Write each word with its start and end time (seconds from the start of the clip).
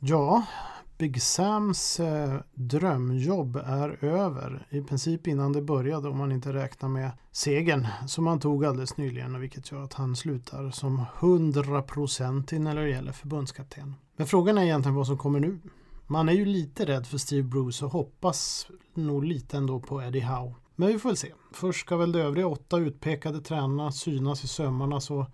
Ja, 0.00 0.46
Big 0.98 1.22
Sams 1.22 2.00
eh, 2.00 2.40
drömjobb 2.54 3.56
är 3.56 4.04
över. 4.04 4.66
I 4.70 4.80
princip 4.80 5.26
innan 5.26 5.52
det 5.52 5.62
började 5.62 6.08
om 6.08 6.18
man 6.18 6.32
inte 6.32 6.52
räknar 6.52 6.88
med 6.88 7.10
segern 7.32 7.86
som 8.06 8.26
han 8.26 8.40
tog 8.40 8.64
alldeles 8.64 8.96
nyligen 8.96 9.40
vilket 9.40 9.70
gör 9.72 9.82
att 9.82 9.92
han 9.92 10.16
slutar 10.16 10.70
som 10.70 11.04
100% 11.18 12.58
när 12.58 12.74
det 12.74 12.90
gäller 12.90 13.12
förbundskapten. 13.12 13.94
Men 14.16 14.26
frågan 14.26 14.58
är 14.58 14.62
egentligen 14.62 14.94
vad 14.94 15.06
som 15.06 15.18
kommer 15.18 15.40
nu. 15.40 15.58
Man 16.06 16.28
är 16.28 16.32
ju 16.32 16.44
lite 16.44 16.86
rädd 16.86 17.06
för 17.06 17.18
Steve 17.18 17.48
Bruce 17.48 17.84
och 17.84 17.92
hoppas 17.92 18.66
nog 18.94 19.24
lite 19.24 19.56
ändå 19.56 19.80
på 19.80 20.02
Eddie 20.02 20.20
Howe. 20.20 20.54
Men 20.76 20.88
vi 20.88 20.98
får 20.98 21.08
väl 21.08 21.16
se. 21.16 21.32
Först 21.52 21.80
ska 21.80 21.96
väl 21.96 22.12
de 22.12 22.20
övriga 22.20 22.46
åtta 22.46 22.78
utpekade 22.78 23.40
tränarna 23.40 23.92
synas 23.92 24.44
i 24.44 24.48
sömmarna 24.48 25.00
så 25.00 25.26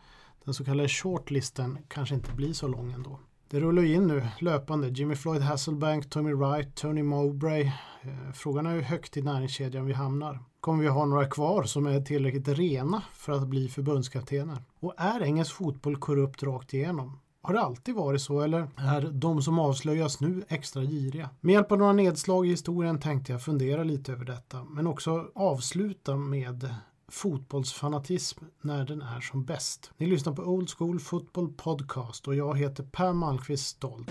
den 0.44 0.54
så 0.54 0.64
kallade 0.64 0.88
shortlisten 0.88 1.78
kanske 1.88 2.14
inte 2.14 2.34
blir 2.34 2.52
så 2.52 2.68
lång 2.68 2.92
ändå. 2.92 3.18
Det 3.54 3.60
rullar 3.60 3.82
ju 3.82 3.94
in 3.94 4.06
nu 4.06 4.22
löpande. 4.40 4.88
Jimmy 4.88 5.14
Floyd 5.14 5.42
Hasselbank, 5.42 6.10
Tommy 6.10 6.32
Wright, 6.32 6.74
Tony 6.74 7.02
Mowbray. 7.02 7.62
Eh, 8.02 8.32
frågan 8.34 8.66
är 8.66 8.74
hur 8.74 8.82
högt 8.82 9.16
i 9.16 9.22
näringskedjan 9.22 9.86
vi 9.86 9.92
hamnar. 9.92 10.40
Kommer 10.60 10.82
vi 10.82 10.88
ha 10.88 11.04
några 11.04 11.26
kvar 11.26 11.62
som 11.62 11.86
är 11.86 12.00
tillräckligt 12.00 12.48
rena 12.48 13.02
för 13.12 13.32
att 13.32 13.48
bli 13.48 13.68
förbundskaptener? 13.68 14.62
Och 14.80 14.94
är 14.96 15.22
engelsk 15.22 15.54
fotboll 15.54 15.96
korrupt 15.96 16.42
rakt 16.42 16.74
igenom? 16.74 17.20
Har 17.42 17.54
det 17.54 17.60
alltid 17.60 17.94
varit 17.94 18.20
så 18.20 18.40
eller 18.40 18.68
är 18.76 19.10
de 19.12 19.42
som 19.42 19.58
avslöjas 19.58 20.20
nu 20.20 20.44
extra 20.48 20.82
giriga? 20.82 21.30
Med 21.40 21.52
hjälp 21.52 21.72
av 21.72 21.78
några 21.78 21.92
nedslag 21.92 22.46
i 22.46 22.50
historien 22.50 23.00
tänkte 23.00 23.32
jag 23.32 23.42
fundera 23.42 23.84
lite 23.84 24.12
över 24.12 24.24
detta 24.24 24.64
men 24.64 24.86
också 24.86 25.30
avsluta 25.34 26.16
med 26.16 26.74
fotbollsfanatism 27.08 28.44
när 28.60 28.84
den 28.84 29.02
är 29.02 29.20
som 29.20 29.44
bäst. 29.44 29.92
Ni 29.96 30.06
lyssnar 30.06 30.32
på 30.32 30.42
Old 30.42 30.70
School 30.70 31.00
Football 31.00 31.52
Podcast 31.52 32.28
och 32.28 32.34
jag 32.34 32.58
heter 32.58 32.84
Per 32.84 33.12
Malmqvist 33.12 33.66
Stolt. 33.66 34.10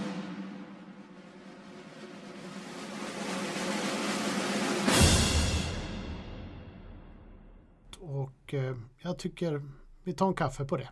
Och 8.00 8.54
eh, 8.54 8.76
jag 9.02 9.20
tycker 9.20 9.62
vi 10.04 10.14
tar 10.14 10.28
en 10.28 10.34
kaffe 10.34 10.66
på 10.66 10.78
det. 10.78 10.90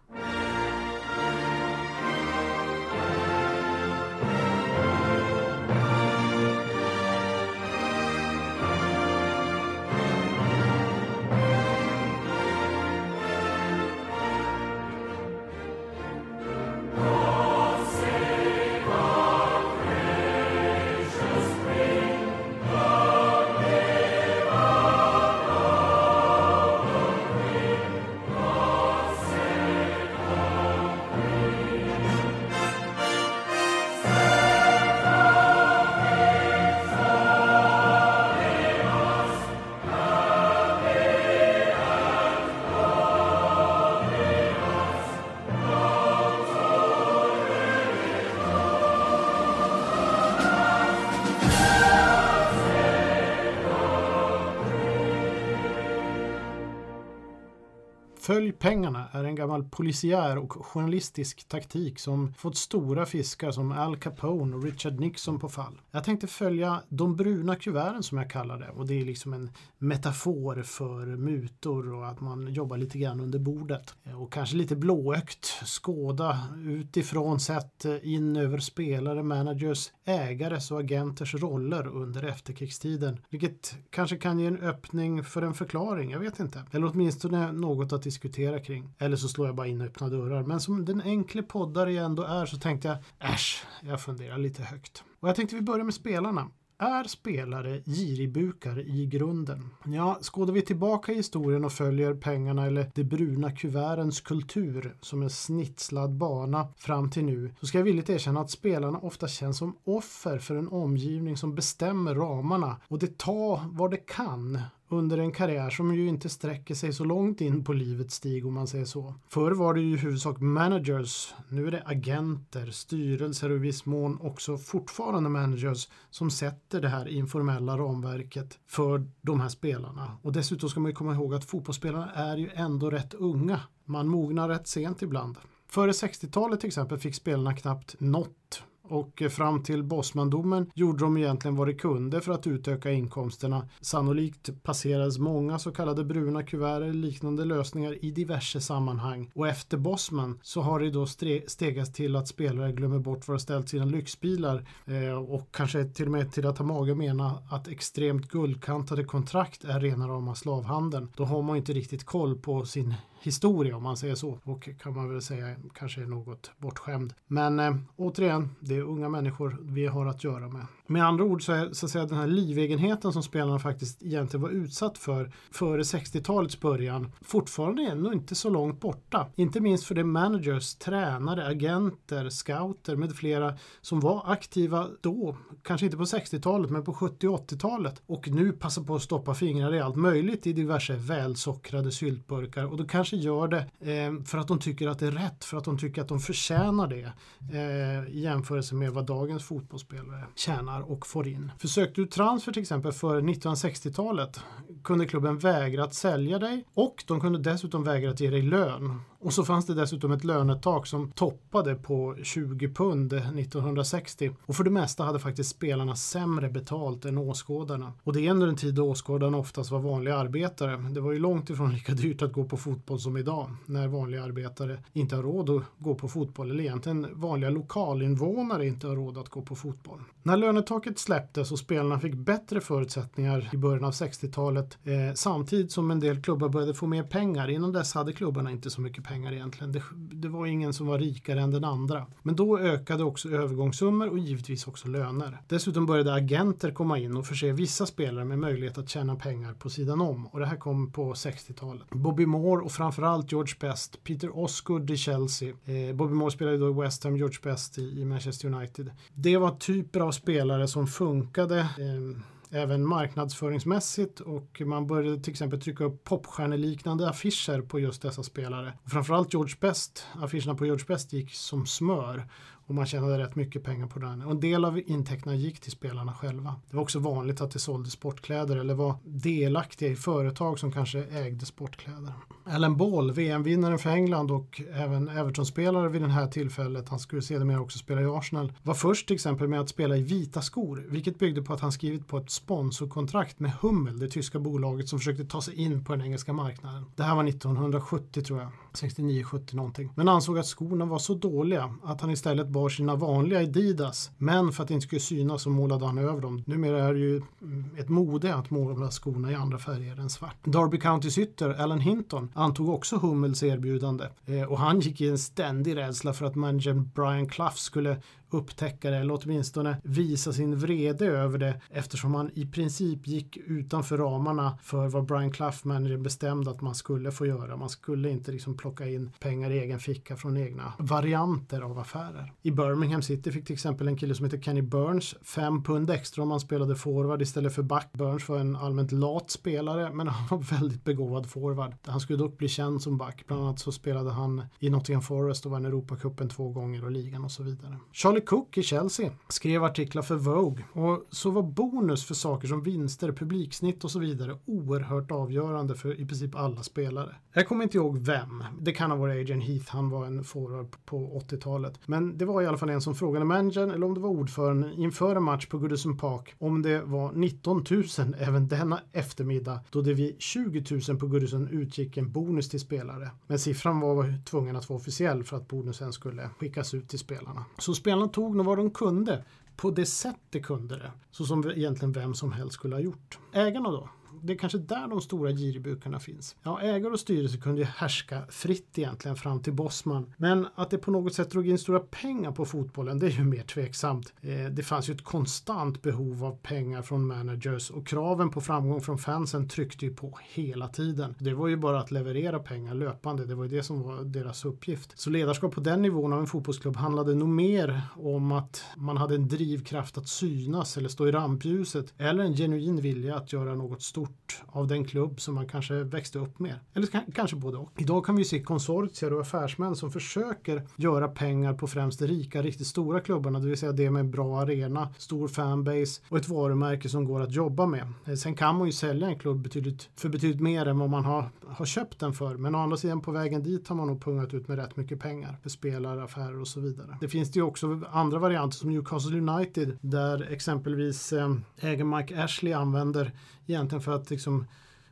Följ 58.31 58.51
pengarna 58.51 59.07
är 59.11 59.23
en 59.23 59.35
gammal 59.35 59.63
polisiär 59.63 60.37
och 60.37 60.65
journalistisk 60.65 61.47
taktik 61.47 61.99
som 61.99 62.33
fått 62.33 62.57
stora 62.57 63.05
fiskar 63.05 63.51
som 63.51 63.71
Al 63.71 63.97
Capone 63.97 64.55
och 64.55 64.63
Richard 64.63 64.99
Nixon 64.99 65.39
på 65.39 65.49
fall. 65.49 65.81
Jag 65.91 66.03
tänkte 66.03 66.27
följa 66.27 66.81
de 66.89 67.15
bruna 67.15 67.55
kuverten 67.55 68.03
som 68.03 68.17
jag 68.17 68.29
kallar 68.29 68.59
det 68.59 68.69
och 68.69 68.87
det 68.87 69.01
är 69.01 69.05
liksom 69.05 69.33
en 69.33 69.49
metafor 69.77 70.63
för 70.63 71.05
mutor 71.05 71.93
och 71.93 72.07
att 72.07 72.21
man 72.21 72.53
jobbar 72.53 72.77
lite 72.77 72.97
grann 72.97 73.19
under 73.19 73.39
bordet. 73.39 73.95
Och 74.17 74.33
kanske 74.33 74.55
lite 74.55 74.75
blåögt 74.75 75.45
skåda 75.65 76.39
utifrån 76.65 77.39
sett 77.39 77.85
in 78.03 78.35
över 78.35 78.57
spelare, 78.57 79.23
managers, 79.23 79.91
ägares 80.05 80.71
och 80.71 80.79
agenters 80.79 81.35
roller 81.35 81.87
under 81.87 82.23
efterkrigstiden. 82.23 83.17
Vilket 83.29 83.75
kanske 83.89 84.17
kan 84.17 84.39
ge 84.39 84.47
en 84.47 84.59
öppning 84.59 85.23
för 85.23 85.41
en 85.41 85.53
förklaring, 85.53 86.11
jag 86.11 86.19
vet 86.19 86.39
inte. 86.39 86.63
Eller 86.71 86.91
åtminstone 86.91 87.51
något 87.51 87.93
att 87.93 88.03
diskutera 88.03 88.20
diskutera 88.21 88.59
kring. 88.59 88.93
Eller 88.99 89.17
så 89.17 89.27
slår 89.27 89.47
jag 89.47 89.55
bara 89.55 89.67
in 89.67 89.81
öppna 89.81 90.09
dörrar. 90.09 90.43
Men 90.43 90.59
som 90.59 90.85
den 90.85 91.01
enkle 91.01 91.43
poddare 91.43 91.93
jag 91.93 92.05
ändå 92.05 92.23
är 92.23 92.45
så 92.45 92.57
tänkte 92.57 92.87
jag 92.87 92.97
äsch, 93.33 93.65
jag 93.81 94.01
funderar 94.01 94.37
lite 94.37 94.63
högt. 94.63 95.03
Och 95.19 95.29
jag 95.29 95.35
tänkte 95.35 95.55
vi 95.55 95.61
börjar 95.61 95.83
med 95.83 95.93
spelarna. 95.93 96.47
Är 96.79 97.03
spelare 97.03 97.81
giribukar 97.85 98.79
i 98.79 99.05
grunden? 99.05 99.69
Ja, 99.85 100.19
skådar 100.21 100.53
vi 100.53 100.61
tillbaka 100.61 101.11
i 101.11 101.15
historien 101.15 101.65
och 101.65 101.71
följer 101.71 102.13
pengarna 102.13 102.65
eller 102.65 102.91
de 102.95 103.03
bruna 103.03 103.51
kuvertens 103.51 104.21
kultur 104.21 104.95
som 105.01 105.21
en 105.21 105.29
snitslad 105.29 106.13
bana 106.13 106.67
fram 106.77 107.09
till 107.09 107.25
nu 107.25 107.53
så 107.59 107.67
ska 107.67 107.77
jag 107.77 107.85
villigt 107.85 108.09
erkänna 108.09 108.41
att 108.41 108.51
spelarna 108.51 108.97
ofta 108.97 109.27
känns 109.27 109.57
som 109.57 109.75
offer 109.83 110.39
för 110.39 110.55
en 110.55 110.67
omgivning 110.67 111.37
som 111.37 111.55
bestämmer 111.55 112.15
ramarna 112.15 112.77
och 112.87 112.99
det 112.99 113.17
tar 113.17 113.59
vad 113.71 113.91
det 113.91 113.97
kan 114.07 114.59
under 114.91 115.17
en 115.17 115.31
karriär 115.31 115.69
som 115.69 115.95
ju 115.95 116.07
inte 116.07 116.29
sträcker 116.29 116.75
sig 116.75 116.93
så 116.93 117.03
långt 117.03 117.41
in 117.41 117.63
på 117.63 117.73
livets 117.73 118.15
stig 118.15 118.45
om 118.45 118.53
man 118.53 118.67
säger 118.67 118.85
så. 118.85 119.15
Förr 119.29 119.51
var 119.51 119.73
det 119.73 119.81
ju 119.81 119.93
i 119.93 119.97
huvudsak 119.97 120.39
managers, 120.39 121.33
nu 121.49 121.67
är 121.67 121.71
det 121.71 121.83
agenter, 121.85 122.71
styrelser 122.71 123.49
och 123.49 123.55
i 123.55 123.59
viss 123.59 123.85
mån 123.85 124.21
också 124.21 124.57
fortfarande 124.57 125.29
managers 125.29 125.87
som 126.09 126.31
sätter 126.31 126.81
det 126.81 126.89
här 126.89 127.07
informella 127.07 127.77
ramverket 127.77 128.59
för 128.67 129.07
de 129.21 129.41
här 129.41 129.49
spelarna. 129.49 130.17
Och 130.21 130.31
dessutom 130.31 130.69
ska 130.69 130.79
man 130.79 130.91
ju 130.91 130.95
komma 130.95 131.13
ihåg 131.13 131.33
att 131.33 131.45
fotbollsspelarna 131.45 132.11
är 132.11 132.37
ju 132.37 132.49
ändå 132.53 132.89
rätt 132.89 133.13
unga. 133.13 133.59
Man 133.85 134.07
mognar 134.07 134.49
rätt 134.49 134.67
sent 134.67 135.01
ibland. 135.01 135.37
Före 135.67 135.91
60-talet 135.91 136.59
till 136.59 136.67
exempel 136.67 136.97
fick 136.97 137.15
spelarna 137.15 137.53
knappt 137.53 137.95
något 137.99 138.63
och 138.91 139.21
eh, 139.21 139.29
fram 139.29 139.63
till 139.63 139.83
Bosmandomen 139.83 140.71
gjorde 140.73 141.03
de 141.03 141.17
egentligen 141.17 141.55
vad 141.55 141.67
de 141.67 141.73
kunde 141.73 142.21
för 142.21 142.31
att 142.31 142.47
utöka 142.47 142.91
inkomsterna. 142.91 143.67
Sannolikt 143.81 144.63
passerades 144.63 145.17
många 145.17 145.59
så 145.59 145.71
kallade 145.71 146.03
bruna 146.03 146.43
kuvert 146.43 146.81
eller 146.81 146.93
liknande 146.93 147.45
lösningar 147.45 148.05
i 148.05 148.11
diverse 148.11 148.61
sammanhang 148.61 149.31
och 149.33 149.47
efter 149.47 149.77
Bosman 149.77 150.39
så 150.41 150.61
har 150.61 150.79
det 150.79 150.91
då 150.91 151.05
stegats 151.47 151.93
till 151.93 152.15
att 152.15 152.27
spelare 152.27 152.71
glömmer 152.71 152.99
bort 152.99 153.27
var 153.27 153.35
de 153.35 153.39
ställt 153.39 153.69
sina 153.69 153.85
lyxbilar 153.85 154.67
eh, 154.85 155.13
och 155.13 155.47
kanske 155.51 155.85
till 155.85 156.05
och 156.05 156.11
med 156.11 156.31
till 156.31 156.47
att 156.47 156.57
ha 156.57 156.65
mage 156.65 156.95
mena 156.95 157.37
att 157.49 157.67
extremt 157.67 158.27
guldkantade 158.27 159.03
kontrakt 159.03 159.63
är 159.63 159.79
rena 159.79 160.07
rama 160.07 160.35
slavhandeln. 160.35 161.07
Då 161.15 161.25
har 161.25 161.41
man 161.41 161.57
inte 161.57 161.73
riktigt 161.73 162.03
koll 162.03 162.37
på 162.37 162.65
sin 162.65 162.93
historia 163.21 163.77
om 163.77 163.83
man 163.83 163.97
säger 163.97 164.15
så. 164.15 164.39
Och 164.43 164.69
kan 164.81 164.95
man 164.95 165.09
väl 165.09 165.21
säga 165.21 165.55
kanske 165.73 166.01
är 166.01 166.05
något 166.05 166.51
bortskämd. 166.57 167.13
Men 167.27 167.59
eh, 167.59 167.75
återigen, 167.95 168.49
det 168.59 168.75
är 168.75 168.81
unga 168.81 169.09
människor 169.09 169.57
vi 169.61 169.85
har 169.85 170.05
att 170.05 170.23
göra 170.23 170.47
med. 170.47 170.65
Med 170.91 171.05
andra 171.05 171.23
ord 171.23 171.45
så 171.45 171.51
är 171.51 171.73
så 171.73 171.85
att 171.85 171.91
säga, 171.91 172.05
den 172.05 172.17
här 172.17 172.27
livegenheten 172.27 173.13
som 173.13 173.23
spelarna 173.23 173.59
faktiskt 173.59 174.03
egentligen 174.03 174.41
var 174.41 174.49
utsatt 174.49 174.97
för 174.97 175.31
före 175.51 175.81
60-talets 175.81 176.59
början 176.59 177.11
fortfarande 177.21 177.83
ännu 177.83 178.13
inte 178.13 178.35
så 178.35 178.49
långt 178.49 178.79
borta. 178.79 179.27
Inte 179.35 179.59
minst 179.59 179.83
för 179.83 179.95
de 179.95 180.03
managers, 180.03 180.75
tränare, 180.75 181.47
agenter, 181.47 182.29
scouter 182.29 182.95
med 182.95 183.15
flera 183.15 183.53
som 183.81 183.99
var 183.99 184.23
aktiva 184.25 184.87
då, 185.01 185.37
kanske 185.63 185.85
inte 185.85 185.97
på 185.97 186.03
60-talet 186.03 186.71
men 186.71 186.83
på 186.83 186.93
70 186.93 187.27
och 187.27 187.51
80-talet 187.51 188.01
och 188.05 188.27
nu 188.27 188.51
passar 188.51 188.83
på 188.83 188.95
att 188.95 189.01
stoppa 189.01 189.33
fingrar 189.33 189.73
i 189.73 189.79
allt 189.79 189.95
möjligt 189.95 190.47
i 190.47 190.53
diverse 190.53 190.93
välsockrade 190.93 191.91
syltburkar. 191.91 192.65
Och 192.65 192.77
då 192.77 192.83
kanske 192.83 193.15
gör 193.15 193.47
det 193.47 193.91
eh, 193.91 194.23
för 194.25 194.37
att 194.37 194.47
de 194.47 194.59
tycker 194.59 194.87
att 194.87 194.99
det 194.99 195.07
är 195.07 195.11
rätt, 195.11 195.45
för 195.45 195.57
att 195.57 195.63
de 195.63 195.77
tycker 195.77 196.01
att 196.01 196.07
de 196.07 196.19
förtjänar 196.19 196.87
det 196.87 197.11
eh, 197.53 198.15
i 198.15 198.19
jämförelse 198.19 198.75
med 198.75 198.91
vad 198.91 199.05
dagens 199.05 199.43
fotbollsspelare 199.43 200.25
tjänar 200.35 200.80
pengar 200.81 200.91
och 200.91 201.07
får 201.07 201.27
in. 201.27 201.51
Försökte 201.59 202.01
du 202.01 202.07
transfer 202.07 202.51
till 202.51 202.61
exempel 202.61 202.91
för 202.91 203.21
1960-talet 203.21 204.39
kunde 204.83 205.05
klubben 205.05 205.37
vägra 205.37 205.83
att 205.83 205.93
sälja 205.93 206.39
dig 206.39 206.65
och 206.73 207.03
de 207.07 207.19
kunde 207.19 207.39
dessutom 207.39 207.83
vägra 207.83 208.11
att 208.11 208.19
ge 208.19 208.29
dig 208.29 208.41
lön 208.41 209.01
och 209.23 209.33
så 209.33 209.45
fanns 209.45 209.65
det 209.65 209.73
dessutom 209.73 210.11
ett 210.11 210.23
lönetak 210.23 210.87
som 210.87 211.11
toppade 211.11 211.75
på 211.75 212.15
20 212.23 212.67
pund 212.67 213.13
1960 213.13 214.31
och 214.45 214.55
för 214.55 214.63
det 214.63 214.69
mesta 214.69 215.03
hade 215.03 215.19
faktiskt 215.19 215.49
spelarna 215.49 215.95
sämre 215.95 216.49
betalt 216.49 217.05
än 217.05 217.17
åskådarna. 217.17 217.93
Och 218.03 218.13
det 218.13 218.27
är 218.27 218.31
under 218.31 218.47
en 218.47 218.55
tid 218.55 218.75
då 218.75 218.89
åskådarna 218.89 219.37
oftast 219.37 219.71
var 219.71 219.79
vanliga 219.79 220.17
arbetare. 220.17 220.77
Det 220.77 221.01
var 221.01 221.11
ju 221.11 221.19
långt 221.19 221.49
ifrån 221.49 221.73
lika 221.73 221.93
dyrt 221.93 222.21
att 222.21 222.33
gå 222.33 222.45
på 222.45 222.57
fotboll 222.57 222.99
som 222.99 223.17
idag 223.17 223.51
när 223.65 223.87
vanliga 223.87 224.23
arbetare 224.23 224.79
inte 224.93 225.15
har 225.15 225.23
råd 225.23 225.49
att 225.49 225.63
gå 225.77 225.95
på 225.95 226.07
fotboll 226.07 226.51
eller 226.51 226.63
egentligen 226.63 227.07
vanliga 227.13 227.49
lokalinvånare 227.49 228.67
inte 228.67 228.87
har 228.87 228.95
råd 228.95 229.17
att 229.17 229.29
gå 229.29 229.41
på 229.41 229.55
fotboll. 229.55 229.99
När 230.23 230.37
lönetaket 230.37 230.99
släpptes 230.99 231.51
och 231.51 231.59
spelarna 231.59 231.99
fick 231.99 232.13
bättre 232.13 232.61
förutsättningar 232.61 233.49
i 233.53 233.57
början 233.57 233.83
av 233.83 233.91
60-talet 233.91 234.77
eh, 234.83 235.13
samtidigt 235.15 235.71
som 235.71 235.91
en 235.91 235.99
del 235.99 236.21
klubbar 236.21 236.49
började 236.49 236.73
få 236.73 236.87
mer 236.87 237.03
pengar. 237.03 237.49
Innan 237.49 237.71
dess 237.71 237.93
hade 237.93 238.13
klubbarna 238.13 238.51
inte 238.51 238.69
så 238.69 238.81
mycket 238.81 239.03
pengar 239.03 239.10
egentligen. 239.15 239.71
Det, 239.71 239.83
det 239.95 240.27
var 240.27 240.45
ingen 240.45 240.73
som 240.73 240.87
var 240.87 240.99
rikare 240.99 241.41
än 241.41 241.51
den 241.51 241.63
andra. 241.63 242.05
Men 242.23 242.35
då 242.35 242.59
ökade 242.59 243.03
också 243.03 243.29
övergångssummor 243.29 244.09
och 244.09 244.19
givetvis 244.19 244.67
också 244.67 244.87
löner. 244.87 245.41
Dessutom 245.47 245.85
började 245.85 246.13
agenter 246.13 246.71
komma 246.71 246.97
in 246.97 247.17
och 247.17 247.25
förse 247.25 247.51
vissa 247.51 247.85
spelare 247.85 248.25
med 248.25 248.39
möjlighet 248.39 248.77
att 248.77 248.89
tjäna 248.89 249.15
pengar 249.15 249.53
på 249.53 249.69
sidan 249.69 250.01
om 250.01 250.27
och 250.27 250.39
det 250.39 250.45
här 250.45 250.57
kom 250.57 250.91
på 250.91 251.13
60-talet. 251.13 251.89
Bobby 251.89 252.25
Moore 252.25 252.65
och 252.65 252.71
framförallt 252.71 253.31
George 253.31 253.55
Best, 253.59 254.03
Peter 254.03 254.37
Osgood 254.37 254.91
i 254.91 254.97
Chelsea. 254.97 255.49
Eh, 255.49 255.95
Bobby 255.95 256.13
Moore 256.13 256.31
spelade 256.31 256.57
då 256.57 256.69
i 256.69 256.85
West 256.85 257.03
Ham, 257.03 257.17
George 257.17 257.37
Best 257.43 257.77
i, 257.77 258.01
i 258.01 258.05
Manchester 258.05 258.53
United. 258.53 258.91
Det 259.13 259.37
var 259.37 259.51
typer 259.51 259.99
av 259.99 260.11
spelare 260.11 260.67
som 260.67 260.87
funkade 260.87 261.59
eh, 261.59 262.21
även 262.51 262.87
marknadsföringsmässigt 262.87 264.19
och 264.19 264.61
man 264.65 264.87
började 264.87 265.19
till 265.19 265.31
exempel 265.31 265.61
trycka 265.61 265.83
upp 265.83 266.03
popstjärneliknande 266.03 267.09
affischer 267.09 267.61
på 267.61 267.79
just 267.79 268.01
dessa 268.01 268.23
spelare. 268.23 268.73
Och 268.83 268.91
framförallt 268.91 269.33
George 269.33 269.55
Best, 269.59 270.05
affischerna 270.13 270.55
på 270.55 270.65
George 270.65 270.85
Best 270.87 271.13
gick 271.13 271.33
som 271.33 271.65
smör 271.65 272.27
och 272.71 272.75
man 272.75 272.85
tjänade 272.85 273.17
rätt 273.17 273.35
mycket 273.35 273.63
pengar 273.63 273.87
på 273.87 273.99
den. 273.99 274.21
Och 274.21 274.31
en 274.31 274.39
del 274.39 274.65
av 274.65 274.79
intäkterna 274.85 275.35
gick 275.35 275.59
till 275.59 275.71
spelarna 275.71 276.13
själva. 276.13 276.55
Det 276.69 276.75
var 276.75 276.83
också 276.83 276.99
vanligt 276.99 277.41
att 277.41 277.51
de 277.51 277.59
sålde 277.59 277.89
sportkläder 277.89 278.57
eller 278.57 278.73
var 278.73 278.95
delaktiga 279.03 279.89
i 279.89 279.95
företag 279.95 280.59
som 280.59 280.71
kanske 280.71 281.03
ägde 281.03 281.45
sportkläder. 281.45 282.13
Alan 282.43 282.77
Ball, 282.77 283.11
VM-vinnaren 283.11 283.79
för 283.79 283.89
England 283.89 284.31
och 284.31 284.61
även 284.73 285.09
Everton-spelare 285.09 285.89
vid 285.89 286.01
det 286.01 286.07
här 286.07 286.27
tillfället, 286.27 286.89
han 286.89 286.99
skulle 286.99 287.21
sedermera 287.21 287.61
också 287.61 287.77
spela 287.77 288.01
i 288.01 288.05
Arsenal, 288.05 288.53
var 288.63 288.73
först 288.73 289.07
till 289.07 289.13
exempel 289.13 289.47
med 289.47 289.59
att 289.59 289.69
spela 289.69 289.97
i 289.97 290.03
vita 290.03 290.41
skor, 290.41 290.85
vilket 290.89 291.19
byggde 291.19 291.41
på 291.41 291.53
att 291.53 291.59
han 291.59 291.71
skrivit 291.71 292.07
på 292.07 292.17
ett 292.17 292.29
sponsorkontrakt 292.29 293.39
med 293.39 293.51
Hummel, 293.51 293.99
det 293.99 294.07
tyska 294.07 294.39
bolaget 294.39 294.89
som 294.89 294.99
försökte 294.99 295.25
ta 295.25 295.41
sig 295.41 295.55
in 295.55 295.85
på 295.85 295.95
den 295.95 296.01
engelska 296.05 296.33
marknaden. 296.33 296.85
Det 296.95 297.03
här 297.03 297.15
var 297.15 297.23
1970 297.27 298.21
tror 298.21 298.39
jag, 298.39 298.49
69-70 298.73 299.55
någonting. 299.55 299.91
Men 299.95 300.07
ansåg 300.07 300.39
att 300.39 300.45
skorna 300.45 300.85
var 300.85 300.99
så 300.99 301.13
dåliga 301.13 301.73
att 301.83 302.01
han 302.01 302.09
istället 302.09 302.47
bad 302.47 302.60
kvar 302.61 302.69
sina 302.69 302.95
vanliga 302.95 303.39
Adidas. 303.39 304.11
Men 304.17 304.51
för 304.51 304.63
att 304.63 304.67
det 304.67 304.73
inte 304.73 304.87
skulle 304.87 304.99
synas 304.99 305.41
så 305.41 305.49
målade 305.49 305.85
han 305.85 305.97
över 305.97 306.21
dem. 306.21 306.43
Numera 306.45 306.83
är 306.83 306.93
det 306.93 306.99
ju 306.99 307.21
mm, 307.41 307.65
ett 307.77 307.89
mode 307.89 308.35
att 308.35 308.49
måla 308.49 308.91
skorna 308.91 309.31
i 309.31 309.35
andra 309.35 309.57
färger 309.57 309.99
än 309.99 310.09
svart. 310.09 310.35
Derby 310.43 310.79
Countys 310.79 311.17
ytter, 311.17 311.49
Alan 311.49 311.79
Hinton, 311.79 312.31
antog 312.35 312.69
också 312.69 312.97
Hummels 312.97 313.43
erbjudande. 313.43 314.05
Eh, 314.25 314.43
och 314.43 314.59
han 314.59 314.79
gick 314.79 315.01
i 315.01 315.09
en 315.09 315.17
ständig 315.17 315.75
rädsla 315.75 316.13
för 316.13 316.25
att 316.25 316.35
managern 316.35 316.89
Brian 316.95 317.29
Clough 317.29 317.55
skulle 317.55 317.97
upptäcka 318.33 318.91
det 318.91 318.97
eller 318.97 319.19
åtminstone 319.23 319.77
visa 319.83 320.33
sin 320.33 320.59
vrede 320.59 321.05
över 321.05 321.37
det 321.37 321.61
eftersom 321.69 322.15
han 322.15 322.31
i 322.33 322.45
princip 322.45 323.07
gick 323.07 323.37
utanför 323.37 323.97
ramarna 323.97 324.57
för 324.61 324.87
vad 324.87 325.05
Brian 325.05 325.31
Clough, 325.31 325.57
managern, 325.63 326.03
bestämde 326.03 326.51
att 326.51 326.61
man 326.61 326.75
skulle 326.75 327.11
få 327.11 327.25
göra. 327.25 327.57
Man 327.57 327.69
skulle 327.69 328.09
inte 328.09 328.31
liksom 328.31 328.57
plocka 328.57 328.87
in 328.87 329.11
pengar 329.19 329.51
i 329.51 329.59
egen 329.59 329.79
ficka 329.79 330.15
från 330.15 330.37
egna 330.37 330.73
varianter 330.79 331.61
av 331.61 331.79
affärer. 331.79 332.33
I 332.41 332.51
Birmingham 332.51 333.01
City 333.01 333.31
fick 333.31 333.45
till 333.45 333.53
exempel 333.53 333.87
en 333.87 333.97
kille 333.97 334.15
som 334.15 334.25
heter 334.25 334.41
Kenny 334.41 334.61
Burns 334.61 335.15
fem 335.21 335.63
pund 335.63 335.89
extra 335.89 336.23
om 336.23 336.31
han 336.31 336.39
spelade 336.39 336.75
forward 336.75 337.21
istället 337.21 337.55
för 337.55 337.63
back. 337.63 337.93
Burns 337.93 338.29
var 338.29 338.39
en 338.39 338.55
allmänt 338.55 338.91
lat 338.91 339.31
spelare 339.31 339.93
men 339.93 340.07
han 340.07 340.27
var 340.27 340.59
väldigt 340.59 340.83
begåvad 340.83 341.29
forward. 341.29 341.75
Han 341.85 341.99
skulle 341.99 342.19
dock 342.19 342.37
bli 342.37 342.47
känd 342.47 342.81
som 342.81 342.97
back. 342.97 343.23
Bland 343.27 343.43
annat 343.43 343.59
så 343.59 343.71
spelade 343.71 344.11
han 344.11 344.43
i 344.59 344.69
Nottingham 344.69 345.01
Forest 345.01 345.45
och 345.45 345.51
vann 345.51 345.65
Europacupen 345.65 346.29
två 346.29 346.49
gånger 346.49 346.85
och 346.85 346.91
ligan 346.91 347.23
och 347.23 347.31
så 347.31 347.43
vidare. 347.43 347.77
Charlie 347.91 348.20
Charlie 348.21 348.25
Cook 348.25 348.57
i 348.57 348.63
Chelsea 348.63 349.11
skrev 349.27 349.63
artiklar 349.63 350.01
för 350.01 350.15
Vogue 350.15 350.63
och 350.73 351.05
så 351.09 351.29
var 351.29 351.43
bonus 351.43 352.05
för 352.05 352.13
saker 352.13 352.47
som 352.47 352.63
vinster, 352.63 353.11
publiksnitt 353.11 353.83
och 353.83 353.91
så 353.91 353.99
vidare 353.99 354.37
oerhört 354.45 355.11
avgörande 355.11 355.75
för 355.75 355.99
i 355.99 356.05
princip 356.05 356.35
alla 356.35 356.63
spelare. 356.63 357.15
Jag 357.33 357.47
kommer 357.47 357.63
inte 357.63 357.77
ihåg 357.77 357.97
vem. 357.97 358.43
Det 358.59 358.71
kan 358.71 358.91
ha 358.91 358.97
varit 358.97 359.21
Adrian 359.21 359.41
Heath, 359.41 359.65
han 359.69 359.89
var 359.89 360.05
en 360.05 360.23
forward 360.23 360.67
på 360.85 361.21
80-talet. 361.29 361.79
Men 361.85 362.17
det 362.17 362.25
var 362.25 362.41
i 362.41 362.47
alla 362.47 362.57
fall 362.57 362.69
en 362.69 362.81
som 362.81 362.95
frågade 362.95 363.25
managern, 363.25 363.71
eller 363.71 363.85
om 363.85 363.93
det 363.93 363.99
var 363.99 364.09
ordföranden, 364.09 364.73
inför 364.73 365.15
en 365.15 365.23
match 365.23 365.47
på 365.47 365.57
Goodison 365.57 365.97
Park 365.97 366.35
om 366.37 366.61
det 366.61 366.81
var 366.81 367.11
19 367.11 367.65
000 367.69 367.83
även 368.19 368.47
denna 368.47 368.79
eftermiddag 368.91 369.59
då 369.69 369.81
det 369.81 369.93
vid 369.93 370.21
20 370.21 370.79
000 370.87 370.97
på 370.97 371.07
Goodison 371.07 371.47
utgick 371.47 371.97
en 371.97 372.11
bonus 372.11 372.49
till 372.49 372.59
spelare. 372.59 373.09
Men 373.27 373.39
siffran 373.39 373.79
var 373.79 374.25
tvungen 374.25 374.55
att 374.55 374.69
vara 374.69 374.79
officiell 374.79 375.23
för 375.23 375.37
att 375.37 375.47
bonusen 375.47 375.93
skulle 375.93 376.29
skickas 376.39 376.73
ut 376.73 376.89
till 376.89 376.99
spelarna. 376.99 377.45
Så 377.57 377.73
spelarna 377.73 378.07
tog 378.11 378.35
nog 378.35 378.45
vad 378.45 378.57
de 378.57 378.71
kunde 378.71 379.23
på 379.55 379.71
det 379.71 379.85
sätt 379.85 380.19
de 380.29 380.39
kunde 380.39 380.75
det. 380.75 380.91
Så 381.11 381.25
som 381.25 381.51
egentligen 381.51 381.91
vem 381.91 382.13
som 382.13 382.31
helst 382.31 382.53
skulle 382.53 382.75
ha 382.75 382.81
gjort. 382.81 383.19
Ägarna 383.33 383.71
då? 383.71 383.89
Det 384.23 384.33
är 384.33 384.37
kanske 384.37 384.57
där 384.57 384.87
de 384.87 385.01
stora 385.01 385.31
giribukarna 385.31 385.99
finns. 385.99 386.35
Ja, 386.43 386.61
ägare 386.61 386.91
och 386.91 386.99
styrelse 386.99 387.37
kunde 387.37 387.61
ju 387.61 387.67
härska 387.67 388.21
fritt 388.29 388.77
egentligen 388.77 389.17
fram 389.17 389.41
till 389.41 389.53
Bosman. 389.53 390.13
Men 390.17 390.47
att 390.55 390.69
det 390.69 390.77
på 390.77 390.91
något 390.91 391.13
sätt 391.13 391.31
drog 391.31 391.47
in 391.47 391.57
stora 391.57 391.79
pengar 391.79 392.31
på 392.31 392.45
fotbollen, 392.45 392.99
det 392.99 393.05
är 393.05 393.11
ju 393.11 393.23
mer 393.23 393.43
tveksamt. 393.43 394.13
Eh, 394.21 394.45
det 394.51 394.63
fanns 394.63 394.89
ju 394.89 394.93
ett 394.93 395.03
konstant 395.03 395.81
behov 395.81 396.25
av 396.25 396.37
pengar 396.37 396.81
från 396.81 397.07
managers 397.07 397.71
och 397.71 397.87
kraven 397.87 398.29
på 398.29 398.41
framgång 398.41 398.81
från 398.81 398.97
fansen 398.97 399.47
tryckte 399.47 399.85
ju 399.85 399.93
på 399.93 400.19
hela 400.33 400.67
tiden. 400.67 401.15
Det 401.19 401.33
var 401.33 401.47
ju 401.47 401.57
bara 401.57 401.79
att 401.79 401.91
leverera 401.91 402.39
pengar 402.39 402.73
löpande, 402.73 403.25
det 403.25 403.35
var 403.35 403.43
ju 403.43 403.49
det 403.49 403.63
som 403.63 403.83
var 403.83 404.03
deras 404.03 404.45
uppgift. 404.45 404.99
Så 404.99 405.09
ledarskap 405.09 405.53
på 405.53 405.61
den 405.61 405.81
nivån 405.81 406.13
av 406.13 406.19
en 406.19 406.27
fotbollsklubb 406.27 406.75
handlade 406.75 407.15
nog 407.15 407.29
mer 407.29 407.81
om 407.95 408.31
att 408.31 408.63
man 408.77 408.97
hade 408.97 409.15
en 409.15 409.27
drivkraft 409.27 409.97
att 409.97 410.07
synas 410.07 410.77
eller 410.77 410.89
stå 410.89 411.07
i 411.07 411.11
rampljuset 411.11 411.93
eller 411.97 412.23
en 412.23 412.35
genuin 412.35 412.81
vilja 412.81 413.15
att 413.15 413.33
göra 413.33 413.55
något 413.55 413.81
stort 413.81 414.10
stort 414.11 414.43
av 414.47 414.67
den 414.67 414.85
klubb 414.85 415.21
som 415.21 415.35
man 415.35 415.47
kanske 415.47 415.83
växte 415.83 416.19
upp 416.19 416.39
med. 416.39 416.55
Eller 416.73 417.11
kanske 417.11 417.35
både 417.35 417.57
och. 417.57 417.71
Idag 417.77 418.05
kan 418.05 418.15
vi 418.15 418.25
se 418.25 418.43
konsortier 418.43 419.13
och 419.13 419.21
affärsmän 419.21 419.75
som 419.75 419.91
försöker 419.91 420.63
göra 420.75 421.07
pengar 421.07 421.53
på 421.53 421.67
främst 421.67 421.99
de 421.99 422.07
rika, 422.07 422.41
riktigt 422.41 422.67
stora 422.67 422.99
klubbarna, 422.99 423.39
det 423.39 423.47
vill 423.47 423.57
säga 423.57 423.71
det 423.71 423.91
med 423.91 424.09
bra 424.09 424.39
arena, 424.39 424.89
stor 424.97 425.27
fanbase 425.27 426.01
och 426.09 426.17
ett 426.17 426.29
varumärke 426.29 426.89
som 426.89 427.05
går 427.05 427.21
att 427.21 427.31
jobba 427.31 427.65
med. 427.65 427.87
Eh, 428.05 428.13
sen 428.13 428.35
kan 428.35 428.55
man 428.57 428.67
ju 428.67 428.71
sälja 428.71 429.07
en 429.07 429.19
klubb 429.19 429.41
betydligt, 429.41 429.89
för 429.95 430.09
betydligt 430.09 430.41
mer 430.41 430.67
än 430.67 430.79
vad 430.79 430.89
man 430.89 431.05
har, 431.05 431.29
har 431.47 431.65
köpt 431.65 431.99
den 431.99 432.13
för. 432.13 432.37
Men 432.37 432.55
å 432.55 432.57
andra 432.57 432.77
sidan 432.77 433.01
på 433.01 433.11
vägen 433.11 433.43
dit 433.43 433.67
har 433.67 433.75
man 433.75 433.87
nog 433.87 434.03
pungat 434.03 434.33
ut 434.33 434.47
med 434.47 434.57
rätt 434.57 434.77
mycket 434.77 434.99
pengar 434.99 435.37
för 435.43 435.49
spelare, 435.49 436.03
affärer 436.03 436.41
och 436.41 436.47
så 436.47 436.59
vidare. 436.59 436.97
Det 437.01 437.07
finns 437.07 437.31
det 437.31 437.39
ju 437.39 437.43
också 437.43 437.81
andra 437.91 438.19
varianter 438.19 438.57
som 438.57 438.69
Newcastle 438.69 439.17
United 439.17 439.77
där 439.81 440.27
exempelvis 440.31 441.13
eh, 441.13 441.35
äger 441.57 441.83
Mike 441.83 442.23
Ashley 442.23 442.53
använder 442.53 443.11
egentligen 443.47 443.81
för 443.81 443.91
att 443.91 444.09
liksom 444.09 444.45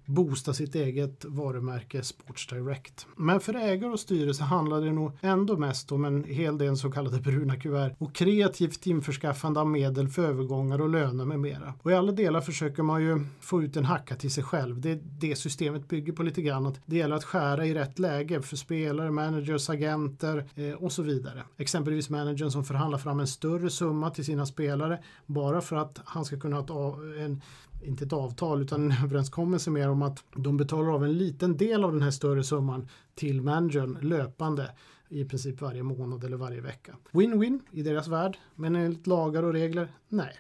boosta 0.10 0.54
sitt 0.54 0.76
eget 0.76 1.26
varumärke 1.26 2.04
Sports 2.04 2.48
Direct. 2.48 3.08
Men 3.16 3.40
för 3.40 3.56
ägare 3.56 3.92
och 3.92 4.00
styrelse 4.00 4.44
handlar 4.44 4.82
det 4.82 4.92
nog 4.92 5.12
ändå 5.22 5.58
mest 5.58 5.92
om 5.92 6.06
en 6.06 6.24
hel 6.24 6.58
del 6.58 6.78
så 6.78 6.92
kallade 6.92 7.20
bruna 7.20 7.56
kuvert 7.56 7.96
och 7.98 8.16
kreativt 8.16 8.88
införskaffande 8.88 9.60
av 9.60 9.68
medel 9.68 10.10
för 10.10 10.24
övergångar 10.24 10.82
och 10.82 10.90
löner 10.90 11.26
med 11.26 11.40
mera. 11.40 11.74
Och 11.82 11.92
i 11.92 11.94
alla 11.94 12.12
delar 12.12 12.42
försöker 12.42 12.84
man 12.84 13.02
ju 13.02 13.26
få 13.40 13.64
ut 13.64 13.78
en 13.78 13.86
hacka 13.86 14.16
till 14.16 14.32
sig 14.32 14.44
själv. 14.44 14.82
Det 14.82 14.92
är 14.92 15.00
det 15.04 15.36
systemet 15.36 15.88
bygger 15.88 16.14
på 16.14 16.24
lite 16.24 16.42
grann. 16.42 16.66
Att 16.66 16.82
det 16.86 16.96
gäller 16.96 17.16
att 17.16 17.24
skära 17.24 17.66
i 17.66 17.74
rätt 17.74 18.00
läge 18.00 18.42
för 18.42 18.56
spelare, 18.56 19.12
managers, 19.12 19.70
agenter 19.70 20.46
eh, 20.56 20.74
och 20.74 20.92
så 20.92 21.04
vidare. 21.04 21.44
Exempelvis 21.58 22.10
managern 22.10 22.52
som 22.52 22.64
förhandlar 22.64 23.00
fram 23.00 23.20
en 23.20 23.28
större 23.28 23.70
summa 23.70 24.10
till 24.10 24.26
sina 24.26 24.46
spelare 24.46 25.00
bara 25.26 25.62
för 25.62 25.76
att 25.76 26.02
han 26.06 26.26
ska 26.26 26.40
kunna 26.40 26.60
ha 26.60 26.96
en 27.20 27.42
inte 27.82 28.06
ett 28.06 28.14
avtal 28.14 28.62
utan 28.62 28.92
en 28.92 28.98
överenskommelse 29.04 29.70
mer 29.72 29.90
om 29.90 30.02
att 30.02 30.24
de 30.36 30.58
betalar 30.58 30.94
av 30.94 31.04
en 31.04 31.18
liten 31.18 31.58
del 31.58 31.84
av 31.84 31.92
den 31.94 32.02
här 32.02 32.12
större 32.12 32.44
summan 32.44 32.88
till 33.16 33.42
managern 33.42 33.98
löpande 34.02 34.72
i 35.10 35.26
princip 35.26 35.62
varje 35.62 35.84
månad 35.84 36.24
eller 36.24 36.38
varje 36.38 36.62
vecka. 36.62 36.96
Win-win 37.12 37.60
i 37.72 37.82
deras 37.82 38.08
värld, 38.08 38.38
men 38.56 38.76
enligt 38.76 39.08
lagar 39.08 39.44
och 39.44 39.54
regler, 39.54 39.92
nej. 40.08 40.40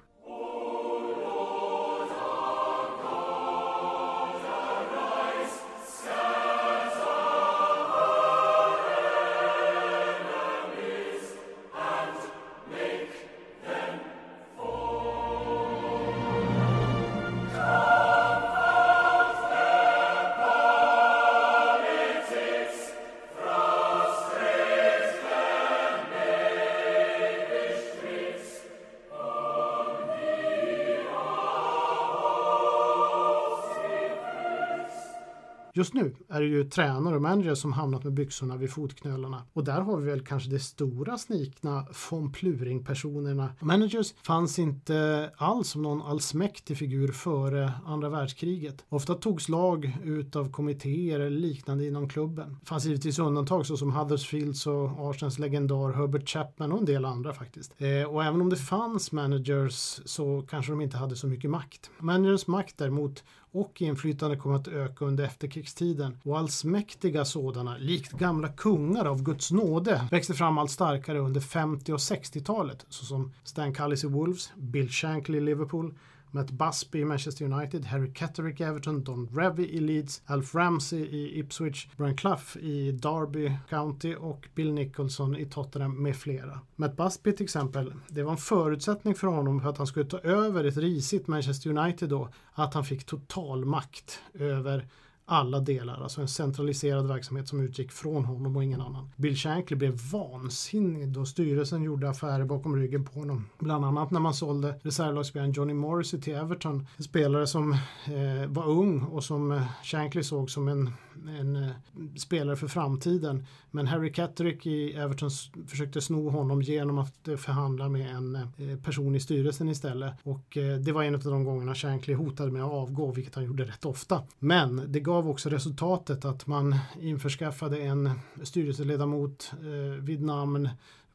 Just 35.80 35.94
nu 35.94 36.16
är 36.30 36.42
det 36.42 36.48
ju 36.48 36.64
tränare 36.64 37.16
och 37.16 37.22
manager 37.22 37.56
som 37.56 37.74
hamnat 37.74 38.04
med 38.04 38.14
byxorna 38.14 38.58
vid 38.58 38.72
fotknölarna 38.72 39.44
och 39.54 39.64
där 39.64 39.82
har 39.82 39.98
vi 39.98 40.10
väl 40.10 40.26
kanske 40.26 40.50
det 40.50 40.60
stora 40.60 41.18
snikna 41.18 41.86
von 42.10 42.32
Pluring-personerna. 42.32 43.50
Managers 43.60 44.14
fanns 44.24 44.60
inte 44.60 45.30
alls 45.38 45.70
som 45.70 45.82
någon 45.82 46.02
allsmäktig 46.02 46.78
figur 46.78 47.12
före 47.12 47.74
andra 47.86 48.10
världskriget. 48.10 48.86
Ofta 48.90 49.16
togs 49.16 49.50
lag 49.50 49.98
ut 50.04 50.36
av 50.36 50.52
kommittéer 50.52 51.20
eller 51.20 51.40
liknande 51.40 51.88
inom 51.88 52.10
klubben. 52.10 52.58
Det 52.62 52.66
fanns 52.66 52.86
givetvis 52.86 53.20
undantag 53.20 53.66
såsom 53.66 53.92
Huddersfields 53.92 54.68
och 54.68 55.10
Arsens 55.10 55.40
legendar 55.40 55.94
Herbert 55.94 56.30
Chapman 56.30 56.72
och 56.72 56.80
en 56.80 56.86
del 56.86 57.06
andra 57.06 57.34
faktiskt. 57.34 57.76
Eh, 57.78 58.10
och 58.10 58.24
även 58.24 58.42
om 58.42 58.50
det 58.50 58.56
fanns 58.56 59.12
managers 59.12 60.00
så 60.06 60.46
kanske 60.50 60.72
de 60.72 60.82
inte 60.82 60.98
hade 60.98 61.16
så 61.16 61.28
mycket 61.28 61.50
makt. 61.50 61.92
Managers 62.00 62.48
makt 62.48 62.78
däremot 62.78 63.24
och 63.51 63.82
inflytande 63.82 64.38
kom 64.38 64.53
att 64.53 64.68
öka 64.68 65.06
under 65.06 65.24
efterkrigstiden. 65.24 66.18
Och 66.24 66.39
allsmäktiga 66.39 67.25
sådana, 67.25 67.77
likt 67.77 68.12
gamla 68.12 68.48
kungar 68.48 69.06
av 69.06 69.24
Guds 69.24 69.51
nåde, 69.51 70.08
växte 70.12 70.34
fram 70.34 70.58
allt 70.58 70.72
starkare 70.72 71.20
under 71.20 71.41
50 71.41 71.94
och 71.94 71.98
60-talet 71.98 72.86
såsom 72.89 73.34
Stan 73.44 73.74
Cullis 73.74 74.03
i 74.03 74.08
Wolves, 74.08 74.51
Bill 74.58 74.89
Shankly 74.89 75.38
i 75.38 75.41
Liverpool, 75.41 75.94
Matt 76.32 76.52
Busby 76.52 77.00
i 77.00 77.06
Manchester 77.06 77.46
United, 77.46 77.86
Harry 77.86 78.14
Catterick 78.14 78.60
i 78.60 78.64
Everton, 78.64 79.04
Don 79.04 79.30
Revy 79.34 79.64
i 79.64 79.80
Leeds, 79.80 80.22
Alf 80.26 80.56
Ramsey 80.56 81.00
i 81.00 81.40
Ipswich, 81.40 81.88
Brian 81.98 82.16
Clough 82.16 82.58
i 82.58 82.92
Derby 82.92 83.52
County 83.70 84.16
och 84.16 84.48
Bill 84.56 84.74
Nicholson 84.74 85.36
i 85.36 85.46
Tottenham 85.46 86.04
med 86.04 86.16
flera. 86.16 86.60
Matt 86.76 86.98
Busby 86.98 87.36
till 87.36 87.44
exempel, 87.44 87.94
det 88.08 88.24
var 88.24 88.32
en 88.32 88.38
förutsättning 88.38 89.16
för 89.16 89.28
honom 89.28 89.62
för 89.62 89.70
att 89.70 89.78
han 89.78 89.88
skulle 89.88 90.06
ta 90.06 90.20
över 90.20 90.64
ett 90.64 90.78
risigt 90.78 91.28
Manchester 91.28 91.78
United 91.78 92.10
då, 92.10 92.30
att 92.54 92.74
han 92.74 92.86
fick 92.86 93.06
total 93.06 93.66
makt 93.66 94.20
över 94.34 94.88
alla 95.30 95.60
delar, 95.60 96.04
alltså 96.04 96.22
en 96.22 96.28
centraliserad 96.28 97.08
verksamhet 97.08 97.48
som 97.48 97.60
utgick 97.60 97.92
från 97.92 98.26
honom 98.26 98.56
och 98.56 98.64
ingen 98.64 98.82
annan. 98.82 99.12
Bill 99.16 99.36
Shankly 99.36 99.78
blev 99.78 100.00
vansinnig 100.12 101.08
då 101.10 101.26
styrelsen 101.26 101.84
gjorde 101.84 102.10
affärer 102.10 102.46
bakom 102.46 102.76
ryggen 102.76 103.06
på 103.06 103.20
honom. 103.20 103.46
Bland 103.60 103.86
annat 103.86 104.12
när 104.12 104.20
man 104.20 104.34
sålde 104.34 104.80
reservlagsspelaren 104.82 105.52
Johnny 105.52 105.74
Morrissey 105.74 106.22
till 106.22 106.36
Everton. 106.36 106.88
En 106.98 107.04
spelare 107.04 107.48
som 107.48 107.72
eh, 107.72 108.50
var 108.50 108.68
ung 108.68 109.02
och 109.02 109.24
som 109.24 109.52
eh, 109.52 109.64
Shankly 109.84 110.24
såg 110.24 110.50
som 110.50 110.68
en, 110.68 110.94
en 111.28 111.56
eh, 111.56 111.70
spelare 112.18 112.56
för 112.56 112.68
framtiden. 112.68 113.46
Men 113.72 113.88
Harry 113.88 114.14
Catterick 114.14 114.66
i 114.66 114.94
Everton 114.94 115.30
försökte 115.68 116.02
sno 116.02 116.30
honom 116.30 116.62
genom 116.62 116.98
att 116.98 117.28
eh, 117.28 117.36
förhandla 117.36 117.90
med 117.90 118.16
en 118.16 118.36
eh, 118.36 118.80
person 118.84 119.16
i 119.16 119.20
styrelsen 119.20 119.70
istället. 119.70 120.14
Och 120.24 120.58
det 120.86 120.92
var 120.92 121.04
en 121.04 121.16
av 121.16 121.22
de 121.22 121.44
gångerna 121.44 121.76
Shankly 121.76 122.14
hotade 122.14 122.52
med 122.52 122.64
att 122.64 122.72
avgå, 122.72 123.12
vilket 123.12 123.36
han 123.36 123.44
gjorde 123.44 123.64
rätt 123.64 123.86
ofta. 123.86 124.24
Men 124.40 124.84
det 124.88 125.00
gav 125.00 125.30
också 125.30 125.50
resultatet 125.50 126.26
att 126.26 126.48
man 126.48 126.76
införskaffade 127.02 127.82
en 127.82 128.12
styrelseledamot 128.44 129.52
vid 130.00 130.22
namn 130.22 130.70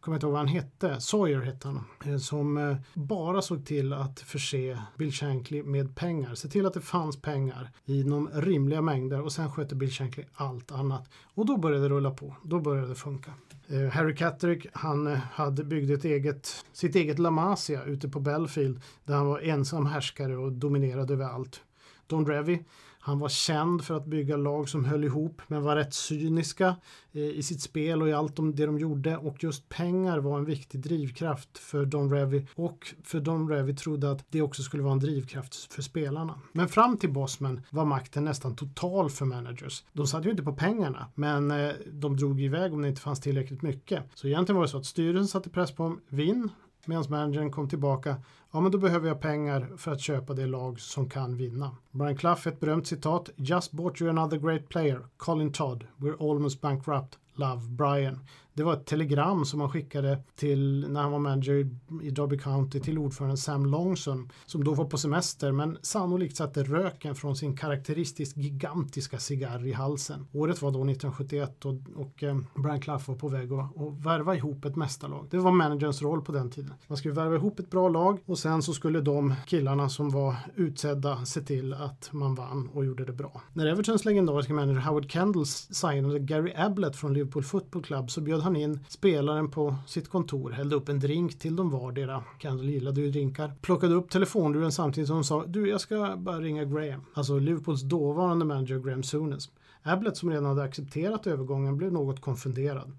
kommer 0.04 0.16
inte 0.16 0.26
ihåg 0.26 0.32
vad 0.32 0.40
han 0.40 0.48
hette, 0.48 1.00
Sawyer 1.00 1.40
hette 1.40 1.68
han, 1.68 1.84
eh, 2.04 2.16
som 2.16 2.58
eh, 2.58 2.76
bara 2.94 3.42
såg 3.42 3.66
till 3.66 3.92
att 3.92 4.20
förse 4.20 4.78
Bill 4.98 5.12
Shankly 5.12 5.62
med 5.62 5.96
pengar, 5.96 6.34
se 6.34 6.48
till 6.48 6.66
att 6.66 6.74
det 6.74 6.80
fanns 6.80 7.22
pengar 7.22 7.70
inom 7.84 8.30
rimliga 8.34 8.82
mängder 8.82 9.20
och 9.20 9.32
sen 9.32 9.52
skötte 9.52 9.74
Bill 9.74 9.90
Shankly 9.90 10.24
allt 10.34 10.72
annat. 10.72 11.08
Och 11.34 11.46
då 11.46 11.56
började 11.56 11.82
det 11.82 11.94
rulla 11.94 12.10
på, 12.10 12.36
då 12.42 12.60
började 12.60 12.88
det 12.88 12.94
funka. 12.94 13.32
Eh, 13.68 13.88
Harry 13.88 14.16
Catterick, 14.16 14.66
han 14.72 15.06
hade 15.06 15.64
byggt 15.64 15.90
ett 15.90 16.04
eget, 16.04 16.64
sitt 16.72 16.96
eget 16.96 17.18
Lamasia 17.18 17.84
ute 17.84 18.08
på 18.08 18.20
Belfield 18.20 18.80
där 19.04 19.14
han 19.14 19.26
var 19.26 19.40
ensam 19.40 19.86
härskare 19.86 20.36
och 20.36 20.52
dominerade 20.52 21.12
över 21.12 21.24
allt. 21.24 21.60
Don 22.06 22.26
Revy, 22.26 22.58
han 23.06 23.18
var 23.18 23.28
känd 23.28 23.84
för 23.84 23.96
att 23.96 24.06
bygga 24.06 24.36
lag 24.36 24.68
som 24.68 24.84
höll 24.84 25.04
ihop 25.04 25.42
men 25.46 25.62
var 25.62 25.76
rätt 25.76 25.94
cyniska 25.94 26.76
eh, 27.12 27.22
i 27.22 27.42
sitt 27.42 27.62
spel 27.62 28.02
och 28.02 28.08
i 28.08 28.12
allt 28.12 28.36
det 28.36 28.66
de 28.66 28.78
gjorde 28.78 29.16
och 29.16 29.44
just 29.44 29.68
pengar 29.68 30.18
var 30.18 30.38
en 30.38 30.44
viktig 30.44 30.80
drivkraft 30.80 31.58
för 31.58 31.84
Don 31.84 32.10
Revy 32.10 32.46
och 32.54 32.94
för 33.02 33.20
Don 33.20 33.48
Revy 33.48 33.76
trodde 33.76 34.10
att 34.10 34.24
det 34.28 34.42
också 34.42 34.62
skulle 34.62 34.82
vara 34.82 34.92
en 34.92 34.98
drivkraft 34.98 35.72
för 35.72 35.82
spelarna. 35.82 36.40
Men 36.52 36.68
fram 36.68 36.96
till 36.96 37.12
Bosman 37.12 37.60
var 37.70 37.84
makten 37.84 38.24
nästan 38.24 38.56
total 38.56 39.10
för 39.10 39.24
managers. 39.24 39.84
De 39.92 40.06
satt 40.06 40.26
ju 40.26 40.30
inte 40.30 40.42
på 40.42 40.52
pengarna 40.52 41.06
men 41.14 41.50
eh, 41.50 41.72
de 41.92 42.16
drog 42.16 42.40
iväg 42.40 42.72
om 42.72 42.82
det 42.82 42.88
inte 42.88 43.00
fanns 43.00 43.20
tillräckligt 43.20 43.62
mycket. 43.62 44.04
Så 44.14 44.26
egentligen 44.26 44.56
var 44.56 44.62
det 44.62 44.70
så 44.70 44.78
att 44.78 44.86
styrelsen 44.86 45.28
satte 45.28 45.50
press 45.50 45.72
på 45.72 45.82
dem, 45.82 46.00
vinn 46.08 46.50
medan 46.86 47.04
managern 47.08 47.50
kom 47.50 47.68
tillbaka 47.68 48.16
ja 48.54 48.60
men 48.60 48.72
då 48.72 48.78
behöver 48.78 49.08
jag 49.08 49.20
pengar 49.20 49.70
för 49.76 49.92
att 49.92 50.00
köpa 50.00 50.34
det 50.34 50.46
lag 50.46 50.80
som 50.80 51.08
kan 51.08 51.36
vinna. 51.36 51.76
Brian 51.90 52.16
Clough, 52.16 52.48
ett 52.48 52.60
berömt 52.60 52.86
citat. 52.86 53.30
Just 53.36 53.72
bought 53.72 54.00
you 54.00 54.10
another 54.10 54.38
great 54.38 54.68
player, 54.68 55.06
Colin 55.16 55.52
Todd. 55.52 55.84
We're 55.96 56.30
almost 56.30 56.60
bankrupt. 56.60 57.18
Love 57.34 57.60
Brian. 57.68 58.20
Det 58.56 58.62
var 58.62 58.72
ett 58.72 58.86
telegram 58.86 59.44
som 59.44 59.60
han 59.60 59.70
skickade 59.70 60.18
till 60.36 60.86
när 60.88 61.02
han 61.02 61.12
var 61.12 61.18
manager 61.18 61.54
i 62.02 62.10
Derby 62.10 62.38
County 62.38 62.80
till 62.80 62.98
ordföranden 62.98 63.36
Sam 63.36 63.66
Longson 63.66 64.32
som 64.46 64.64
då 64.64 64.74
var 64.74 64.84
på 64.84 64.98
semester 64.98 65.52
men 65.52 65.78
sannolikt 65.82 66.36
satte 66.36 66.62
röken 66.62 67.14
från 67.14 67.36
sin 67.36 67.56
karaktäristiskt 67.56 68.36
gigantiska 68.36 69.18
cigarr 69.18 69.66
i 69.66 69.72
halsen. 69.72 70.26
Året 70.32 70.62
var 70.62 70.70
då 70.70 70.78
1971 70.78 71.64
och, 71.64 71.74
och 71.96 72.22
eh, 72.22 72.36
Brian 72.54 72.80
Clough 72.80 73.08
var 73.08 73.14
på 73.14 73.28
väg 73.28 73.52
att, 73.52 73.80
att 73.80 74.06
värva 74.06 74.36
ihop 74.36 74.64
ett 74.64 74.76
mästarlag. 74.76 75.26
Det 75.30 75.38
var 75.38 75.52
managerns 75.52 76.02
roll 76.02 76.22
på 76.22 76.32
den 76.32 76.50
tiden. 76.50 76.74
Man 76.86 76.96
skulle 76.96 77.14
värva 77.14 77.34
ihop 77.34 77.58
ett 77.58 77.70
bra 77.70 77.88
lag 77.88 78.18
och 78.26 78.38
sen 78.38 78.62
så 78.62 78.72
skulle 78.72 79.00
de 79.00 79.34
killarna 79.46 79.88
som 79.88 80.10
var 80.10 80.36
utsedda 80.54 81.24
se 81.24 81.40
till 81.40 81.74
att 81.74 82.08
man 82.12 82.34
vann 82.34 82.68
och 82.72 82.84
gjorde 82.84 83.04
det 83.04 83.12
bra. 83.12 83.42
När 83.52 83.66
Evertons 83.66 84.04
legendariska 84.04 84.52
manager 84.52 84.80
Howard 84.80 85.10
Kendall 85.10 85.46
signade 85.46 86.18
Gary 86.18 86.52
Ablett 86.56 86.96
från 86.96 87.14
Liverpool 87.14 87.44
Football 87.44 87.82
Club 87.82 88.10
så 88.10 88.20
bjöd 88.20 88.43
han 88.44 88.56
in 88.56 88.80
spelaren 88.88 89.50
på 89.50 89.74
sitt 89.86 90.08
kontor, 90.08 90.50
hällde 90.50 90.76
upp 90.76 90.88
en 90.88 91.00
drink 91.00 91.38
till 91.38 91.56
dem 91.56 91.70
vardera. 91.70 92.24
Kendall 92.42 92.70
gillade 92.70 93.00
ju 93.00 93.10
drinkar. 93.10 93.52
Plockade 93.60 93.94
upp 93.94 94.10
telefonluren 94.10 94.72
samtidigt 94.72 95.06
som 95.06 95.16
hon 95.16 95.24
sa 95.24 95.44
du 95.46 95.68
jag 95.68 95.80
ska 95.80 96.16
bara 96.16 96.40
ringa 96.40 96.64
Graham. 96.64 97.04
Alltså 97.14 97.38
Liverpools 97.38 97.82
dåvarande 97.82 98.44
manager 98.44 98.78
Graham 98.78 99.02
Souness. 99.02 99.48
Ablett 99.82 100.16
som 100.16 100.30
redan 100.30 100.44
hade 100.44 100.62
accepterat 100.62 101.26
övergången 101.26 101.76
blev 101.76 101.92
något 101.92 102.20
konfunderad. 102.20 102.92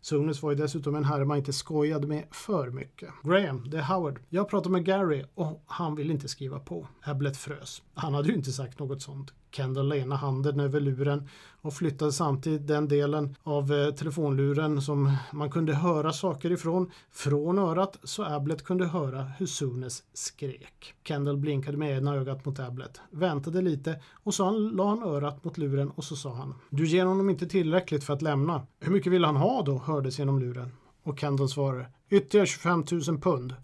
Souness 0.00 0.42
var 0.42 0.50
ju 0.50 0.56
dessutom 0.56 0.94
en 0.94 1.04
herre 1.04 1.24
man 1.24 1.36
inte 1.38 1.52
skojade 1.52 2.06
med 2.06 2.24
för 2.30 2.70
mycket. 2.70 3.10
Graham, 3.22 3.70
det 3.70 3.78
är 3.78 3.82
Howard. 3.82 4.20
Jag 4.28 4.48
pratade 4.48 4.72
med 4.72 4.84
Gary 4.84 5.24
och 5.34 5.62
han 5.66 5.94
vill 5.94 6.10
inte 6.10 6.28
skriva 6.28 6.58
på. 6.58 6.86
Ablett 7.02 7.36
frös. 7.36 7.82
Han 7.94 8.14
hade 8.14 8.28
ju 8.28 8.34
inte 8.34 8.52
sagt 8.52 8.78
något 8.78 9.02
sånt. 9.02 9.32
Kendall 9.52 9.88
la 9.88 9.96
ena 9.96 10.16
handen 10.16 10.60
över 10.60 10.80
luren 10.80 11.28
och 11.60 11.74
flyttade 11.74 12.12
samtidigt 12.12 12.66
den 12.66 12.88
delen 12.88 13.36
av 13.42 13.72
eh, 13.72 13.90
telefonluren 13.94 14.82
som 14.82 15.16
man 15.32 15.50
kunde 15.50 15.74
höra 15.74 16.12
saker 16.12 16.52
ifrån 16.52 16.90
från 17.10 17.58
örat 17.58 17.98
så 18.02 18.24
Ablett 18.24 18.64
kunde 18.64 18.86
höra 18.86 19.22
hur 19.22 19.46
Sunes 19.46 20.02
skrek. 20.12 20.94
Kendall 21.04 21.36
blinkade 21.36 21.76
med 21.76 21.98
ena 21.98 22.14
ögat 22.14 22.44
mot 22.44 22.60
Ablett, 22.60 23.00
väntade 23.10 23.62
lite 23.62 24.00
och 24.12 24.34
så 24.34 24.50
la 24.50 24.88
han 24.88 25.02
örat 25.02 25.44
mot 25.44 25.58
luren 25.58 25.90
och 25.90 26.04
så 26.04 26.16
sa 26.16 26.34
han 26.34 26.54
Du 26.70 26.86
ger 26.86 27.04
honom 27.04 27.30
inte 27.30 27.46
tillräckligt 27.46 28.04
för 28.04 28.12
att 28.12 28.22
lämna. 28.22 28.66
Hur 28.80 28.92
mycket 28.92 29.12
vill 29.12 29.24
han 29.24 29.36
ha 29.36 29.62
då? 29.62 29.78
hördes 29.78 30.18
genom 30.18 30.38
luren. 30.38 30.72
Och 31.02 31.18
Kendall 31.18 31.48
svarade 31.48 31.86
Ytterligare 32.10 32.46
25 32.46 32.84
000 33.08 33.20
pund. 33.20 33.54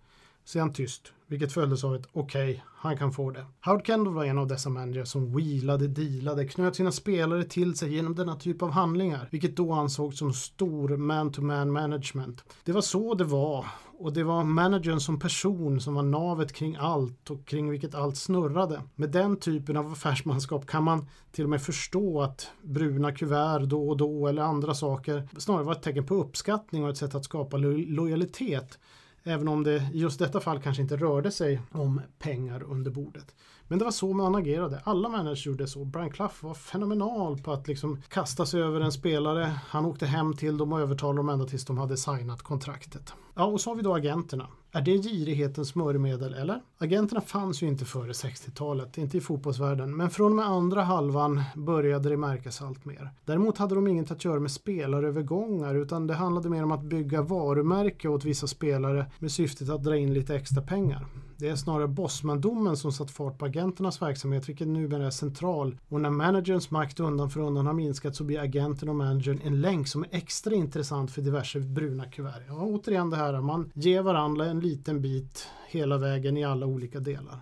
Sen 0.49 0.73
tyst, 0.73 1.13
vilket 1.27 1.53
följdes 1.53 1.85
av 1.85 1.95
ett 1.95 2.09
okej, 2.13 2.51
okay, 2.51 2.61
han 2.77 2.97
kan 2.97 3.13
få 3.13 3.31
det. 3.31 3.47
Howard 3.65 3.87
Kendall 3.87 4.15
var 4.15 4.25
en 4.25 4.39
av 4.39 4.47
dessa 4.47 4.69
managers 4.69 5.09
som 5.09 5.37
wheelade, 5.37 5.89
dealade, 5.89 6.49
knöt 6.49 6.77
sina 6.77 6.93
spelare 6.93 7.45
till 7.45 7.77
sig 7.77 7.95
genom 7.95 8.15
denna 8.15 8.37
typ 8.37 8.63
av 8.63 8.71
handlingar, 8.71 9.29
vilket 9.31 9.57
då 9.57 9.73
ansågs 9.73 10.19
som 10.19 10.33
stor 10.33 10.97
man-to-man 10.97 11.73
management. 11.73 12.45
Det 12.65 12.73
var 12.73 12.81
så 12.81 13.15
det 13.15 13.25
var 13.25 13.67
och 13.99 14.13
det 14.13 14.25
var 14.25 14.45
managern 14.45 15.01
som 15.01 15.19
person 15.19 15.81
som 15.81 15.95
var 15.95 16.03
navet 16.03 16.53
kring 16.53 16.77
allt 16.77 17.31
och 17.31 17.47
kring 17.47 17.71
vilket 17.71 17.95
allt 17.95 18.17
snurrade. 18.17 18.83
Med 18.95 19.11
den 19.11 19.37
typen 19.37 19.77
av 19.77 19.93
affärsmanskap 19.93 20.67
kan 20.67 20.85
man 20.85 21.07
till 21.33 21.45
och 21.45 21.51
med 21.51 21.63
förstå 21.63 22.23
att 22.23 22.51
bruna 22.63 23.13
kuvert 23.13 23.61
då 23.61 23.89
och 23.89 23.97
då 23.97 24.27
eller 24.27 24.43
andra 24.43 24.75
saker 24.75 25.29
snarare 25.39 25.65
var 25.65 25.73
ett 25.73 25.83
tecken 25.83 26.07
på 26.07 26.15
uppskattning 26.15 26.85
och 26.85 26.91
ett 26.91 26.97
sätt 26.97 27.15
att 27.15 27.25
skapa 27.25 27.57
lo 27.57 27.71
lojalitet 27.87 28.79
Även 29.23 29.49
om 29.49 29.65
det 29.65 29.91
i 29.95 29.99
just 29.99 30.19
detta 30.19 30.41
fall 30.41 30.61
kanske 30.61 30.83
inte 30.83 30.97
rörde 30.97 31.31
sig 31.31 31.61
om 31.73 32.01
pengar 32.19 32.63
under 32.63 32.91
bordet. 32.91 33.35
Men 33.69 33.79
det 33.79 33.85
var 33.85 33.93
så 33.93 34.13
man 34.13 34.35
agerade. 34.35 34.81
Alla 34.85 35.09
managers 35.09 35.47
gjorde 35.47 35.67
så. 35.67 35.85
Brian 35.85 36.11
Clough 36.11 36.35
var 36.41 36.55
fenomenal 36.55 37.39
på 37.39 37.53
att 37.53 37.69
liksom 37.69 38.03
kasta 38.09 38.47
sig 38.47 38.63
över 38.63 38.81
en 38.81 38.93
spelare. 38.93 39.61
Han 39.67 39.85
åkte 39.85 40.07
hem 40.07 40.37
till 40.37 40.57
dem 40.57 40.73
och 40.73 40.81
övertalade 40.81 41.19
dem 41.19 41.29
ända 41.29 41.45
tills 41.45 41.65
de 41.65 41.79
hade 41.79 41.97
signat 41.97 42.43
kontraktet. 42.43 43.13
Ja, 43.35 43.45
och 43.45 43.61
så 43.61 43.71
har 43.71 43.77
vi 43.77 43.83
då 43.83 43.95
agenterna. 43.95 44.49
Är 44.73 44.83
det 44.83 45.03
girighetens 45.03 45.69
smörjmedel 45.69 46.35
eller? 46.35 46.63
Agenterna 46.79 47.21
fanns 47.21 47.63
ju 47.63 47.67
inte 47.67 47.85
före 47.85 48.13
60-talet, 48.13 48.99
inte 48.99 49.17
i 49.17 49.21
fotbollsvärlden, 49.21 49.97
men 49.97 50.11
från 50.11 50.33
och 50.33 50.37
med 50.37 50.47
andra 50.47 50.83
halvan 50.83 51.43
började 51.57 52.09
det 52.09 52.17
märkas 52.17 52.63
allt 52.63 52.85
mer. 52.85 53.11
Däremot 53.25 53.59
hade 53.59 53.75
de 53.75 53.87
inget 53.87 54.11
att 54.11 54.25
göra 54.25 54.41
med 54.41 54.51
spelarövergångar 54.51 55.75
utan 55.75 56.07
det 56.07 56.15
handlade 56.15 56.49
mer 56.49 56.63
om 56.63 56.73
att 56.73 56.83
bygga 56.83 57.23
varumärke 57.23 58.09
åt 58.09 58.25
vissa 58.25 58.47
spelare 58.47 59.07
med 59.19 59.33
syftet 59.33 59.71
att 59.71 59.85
dra 59.85 59.97
in 59.97 60.15
lite 60.15 60.37
extra 60.37 60.63
pengar. 60.63 61.07
Det 61.41 61.49
är 61.49 61.57
snarare 61.57 61.89
Bosmandomen 61.89 62.77
som 62.77 62.93
satt 62.93 63.11
fart 63.11 63.39
på 63.39 63.45
agenternas 63.45 64.03
verksamhet, 64.03 64.49
vilket 64.49 64.69
numera 64.69 65.07
är 65.07 65.11
central. 65.11 65.77
Och 65.89 66.01
när 66.01 66.11
managerns 66.11 66.71
makt 66.71 67.01
undan 67.01 67.31
för 67.31 67.41
undan 67.41 67.67
har 67.67 67.73
minskat 67.73 68.17
så 68.17 68.25
blir 68.25 68.41
agenten 68.41 68.89
och 68.89 68.95
managern 68.95 69.41
en 69.45 69.61
länk 69.61 69.89
som 69.89 70.03
är 70.03 70.09
extra 70.11 70.55
intressant 70.55 71.11
för 71.11 71.23
diverse 71.23 71.61
bruna 71.61 72.05
kuvert. 72.05 72.43
Ja, 72.49 72.55
återigen 72.55 73.11
det 73.11 73.17
här, 73.17 73.41
man 73.41 73.71
ger 73.75 74.03
varandra 74.03 74.47
en 74.47 74.58
liten 74.61 75.01
bit 75.01 75.49
hela 75.69 75.99
vägen 75.99 76.37
i 76.37 76.45
alla 76.45 76.67
olika 76.67 77.01
delar. 77.01 77.39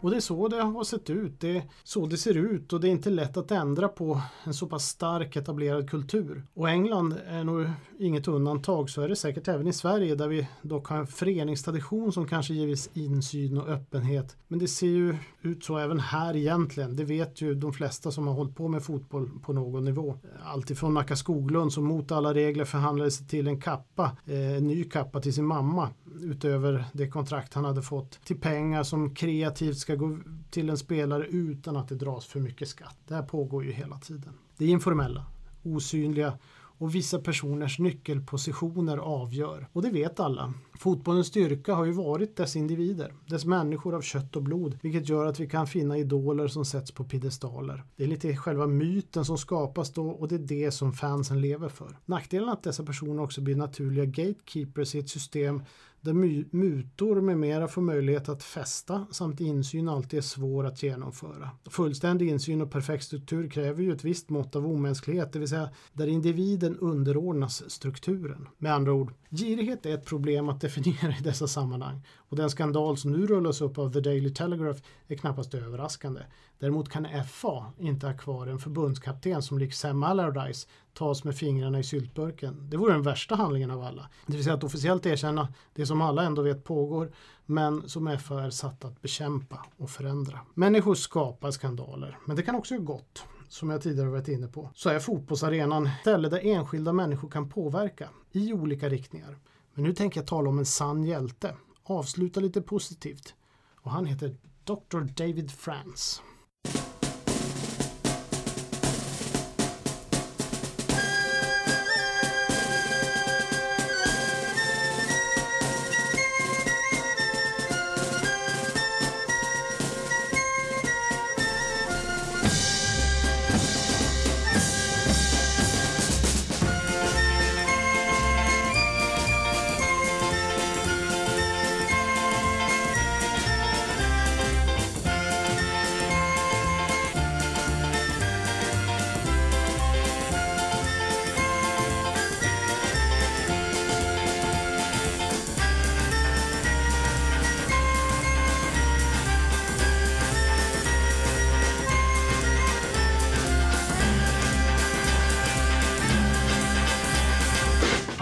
Och 0.00 0.10
det 0.10 0.16
är 0.16 0.20
så 0.20 0.48
det 0.48 0.62
har 0.62 0.84
sett 0.84 1.10
ut. 1.10 1.40
Det 1.40 1.56
är 1.56 1.62
så 1.84 2.06
det 2.06 2.16
ser 2.16 2.36
ut 2.36 2.72
och 2.72 2.80
det 2.80 2.88
är 2.88 2.90
inte 2.90 3.10
lätt 3.10 3.36
att 3.36 3.50
ändra 3.50 3.88
på 3.88 4.20
en 4.44 4.54
så 4.54 4.66
pass 4.66 4.84
stark 4.84 5.36
etablerad 5.36 5.90
kultur. 5.90 6.46
Och 6.54 6.70
England 6.70 7.14
är 7.26 7.44
nog 7.44 7.66
inget 7.98 8.28
undantag. 8.28 8.90
Så 8.90 9.02
är 9.02 9.08
det 9.08 9.16
säkert 9.16 9.48
även 9.48 9.66
i 9.66 9.72
Sverige 9.72 10.14
där 10.14 10.28
vi 10.28 10.48
dock 10.62 10.86
har 10.86 10.96
en 10.96 11.06
föreningstradition 11.06 12.12
som 12.12 12.26
kanske 12.26 12.54
ger 12.54 12.66
viss 12.66 12.90
insyn 12.94 13.58
och 13.58 13.68
öppenhet. 13.68 14.36
Men 14.48 14.58
det 14.58 14.68
ser 14.68 14.86
ju 14.86 15.16
ut 15.42 15.64
så 15.64 15.78
även 15.78 16.00
här 16.00 16.36
egentligen. 16.36 16.96
Det 16.96 17.04
vet 17.04 17.40
ju 17.40 17.54
de 17.54 17.72
flesta 17.72 18.10
som 18.10 18.26
har 18.26 18.34
hållit 18.34 18.56
på 18.56 18.68
med 18.68 18.82
fotboll 18.82 19.30
på 19.42 19.52
någon 19.52 19.84
nivå. 19.84 20.18
Alltifrån 20.44 20.94
Nacka 20.94 21.16
Skoglund 21.16 21.72
som 21.72 21.84
mot 21.84 22.12
alla 22.12 22.34
regler 22.34 22.64
förhandlade 22.64 23.10
sig 23.10 23.26
till 23.26 23.48
en 23.48 23.60
kappa, 23.60 24.16
eh, 24.26 24.56
en 24.56 24.66
ny 24.66 24.84
kappa 24.84 25.20
till 25.20 25.34
sin 25.34 25.46
mamma 25.46 25.88
utöver 26.20 26.84
det 26.92 27.08
kontrakt 27.08 27.54
han 27.54 27.64
hade 27.64 27.82
fått 27.82 28.24
till 28.24 28.40
pengar 28.40 28.82
som 28.82 29.14
kreativt 29.14 29.78
ska 29.90 29.96
gå 29.96 30.18
till 30.50 30.70
en 30.70 30.78
spelare 30.78 31.26
utan 31.26 31.76
att 31.76 31.88
det 31.88 31.94
dras 31.94 32.26
för 32.26 32.40
mycket 32.40 32.68
skatt. 32.68 32.96
Det 33.08 33.14
här 33.14 33.22
pågår 33.22 33.64
ju 33.64 33.72
hela 33.72 33.98
tiden. 33.98 34.32
Det 34.56 34.64
är 34.64 34.68
informella, 34.68 35.26
osynliga 35.62 36.38
och 36.52 36.94
vissa 36.94 37.18
personers 37.18 37.78
nyckelpositioner 37.78 38.98
avgör. 38.98 39.68
Och 39.72 39.82
det 39.82 39.90
vet 39.90 40.20
alla. 40.20 40.54
Fotbollens 40.80 41.26
styrka 41.26 41.74
har 41.74 41.84
ju 41.84 41.92
varit 41.92 42.36
dess 42.36 42.56
individer, 42.56 43.14
dess 43.26 43.44
människor 43.44 43.94
av 43.94 44.00
kött 44.00 44.36
och 44.36 44.42
blod, 44.42 44.78
vilket 44.82 45.08
gör 45.08 45.26
att 45.26 45.40
vi 45.40 45.46
kan 45.46 45.66
finna 45.66 45.98
idoler 45.98 46.48
som 46.48 46.64
sätts 46.64 46.92
på 46.92 47.04
piedestaler. 47.04 47.84
Det 47.96 48.04
är 48.04 48.08
lite 48.08 48.36
själva 48.36 48.66
myten 48.66 49.24
som 49.24 49.38
skapas 49.38 49.92
då 49.92 50.08
och 50.10 50.28
det 50.28 50.34
är 50.34 50.38
det 50.38 50.70
som 50.70 50.92
fansen 50.92 51.40
lever 51.40 51.68
för. 51.68 51.98
Nackdelen 52.04 52.48
är 52.48 52.52
att 52.52 52.62
dessa 52.62 52.84
personer 52.84 53.22
också 53.22 53.40
blir 53.40 53.56
naturliga 53.56 54.04
gatekeepers 54.04 54.94
i 54.94 54.98
ett 54.98 55.08
system 55.08 55.62
där 56.00 56.12
mutor 56.56 57.20
med 57.20 57.38
mera 57.38 57.68
får 57.68 57.82
möjlighet 57.82 58.28
att 58.28 58.42
fästa 58.42 59.06
samt 59.10 59.40
insyn 59.40 59.88
alltid 59.88 60.18
är 60.18 60.22
svår 60.22 60.66
att 60.66 60.82
genomföra. 60.82 61.50
Fullständig 61.70 62.28
insyn 62.28 62.62
och 62.62 62.70
perfekt 62.70 63.04
struktur 63.04 63.50
kräver 63.50 63.82
ju 63.82 63.92
ett 63.92 64.04
visst 64.04 64.30
mått 64.30 64.56
av 64.56 64.66
omänsklighet, 64.66 65.32
det 65.32 65.38
vill 65.38 65.48
säga 65.48 65.70
där 65.92 66.06
individen 66.06 66.78
underordnas 66.78 67.70
strukturen. 67.70 68.48
Med 68.58 68.74
andra 68.74 68.92
ord, 68.92 69.12
girighet 69.30 69.86
är 69.86 69.94
ett 69.94 70.04
problem 70.04 70.48
att 70.48 70.60
definiera 70.70 71.16
i 71.18 71.22
dessa 71.22 71.48
sammanhang 71.48 72.06
och 72.16 72.36
den 72.36 72.50
skandal 72.50 72.96
som 72.96 73.12
nu 73.12 73.26
rullas 73.26 73.60
upp 73.60 73.78
av 73.78 73.92
The 73.92 74.00
Daily 74.00 74.34
Telegraph 74.34 74.80
är 75.08 75.16
knappast 75.16 75.54
överraskande. 75.54 76.20
Däremot 76.58 76.88
kan 76.88 77.06
FA 77.28 77.72
inte 77.78 78.06
ha 78.06 78.16
kvar 78.16 78.46
en 78.46 78.58
förbundskapten 78.58 79.42
som 79.42 79.58
likt 79.58 79.76
Sam 79.76 80.02
Allardyce 80.02 80.68
tas 80.94 81.24
med 81.24 81.36
fingrarna 81.36 81.78
i 81.78 81.84
syltburken. 81.84 82.70
Det 82.70 82.76
vore 82.76 82.92
den 82.92 83.02
värsta 83.02 83.34
handlingen 83.34 83.70
av 83.70 83.82
alla. 83.82 84.08
Det 84.26 84.32
vill 84.32 84.44
säga 84.44 84.54
att 84.54 84.64
officiellt 84.64 85.06
erkänna 85.06 85.48
det 85.74 85.86
som 85.86 86.02
alla 86.02 86.22
ändå 86.22 86.42
vet 86.42 86.64
pågår 86.64 87.12
men 87.46 87.88
som 87.88 88.18
FA 88.18 88.42
är 88.42 88.50
satt 88.50 88.84
att 88.84 89.02
bekämpa 89.02 89.66
och 89.76 89.90
förändra. 89.90 90.38
Människor 90.54 90.94
skapar 90.94 91.50
skandaler, 91.50 92.18
men 92.26 92.36
det 92.36 92.42
kan 92.42 92.54
också 92.54 92.74
göra 92.74 92.84
gott 92.84 93.24
som 93.48 93.70
jag 93.70 93.82
tidigare 93.82 94.08
varit 94.08 94.28
inne 94.28 94.46
på, 94.46 94.70
så 94.74 94.88
är 94.88 94.98
fotbollsarenan 94.98 95.86
ett 95.86 96.00
ställe 96.00 96.28
där 96.28 96.46
enskilda 96.46 96.92
människor 96.92 97.28
kan 97.28 97.48
påverka 97.48 98.08
i 98.32 98.52
olika 98.52 98.88
riktningar. 98.88 99.38
Men 99.80 99.88
nu 99.88 99.94
tänker 99.94 100.20
jag 100.20 100.26
tala 100.26 100.48
om 100.48 100.58
en 100.58 100.66
sann 100.66 101.04
hjälte. 101.04 101.56
Avsluta 101.82 102.40
lite 102.40 102.62
positivt. 102.62 103.34
Och 103.74 103.90
han 103.90 104.06
heter 104.06 104.36
Dr. 104.64 105.00
David 105.00 105.50
France. 105.50 106.22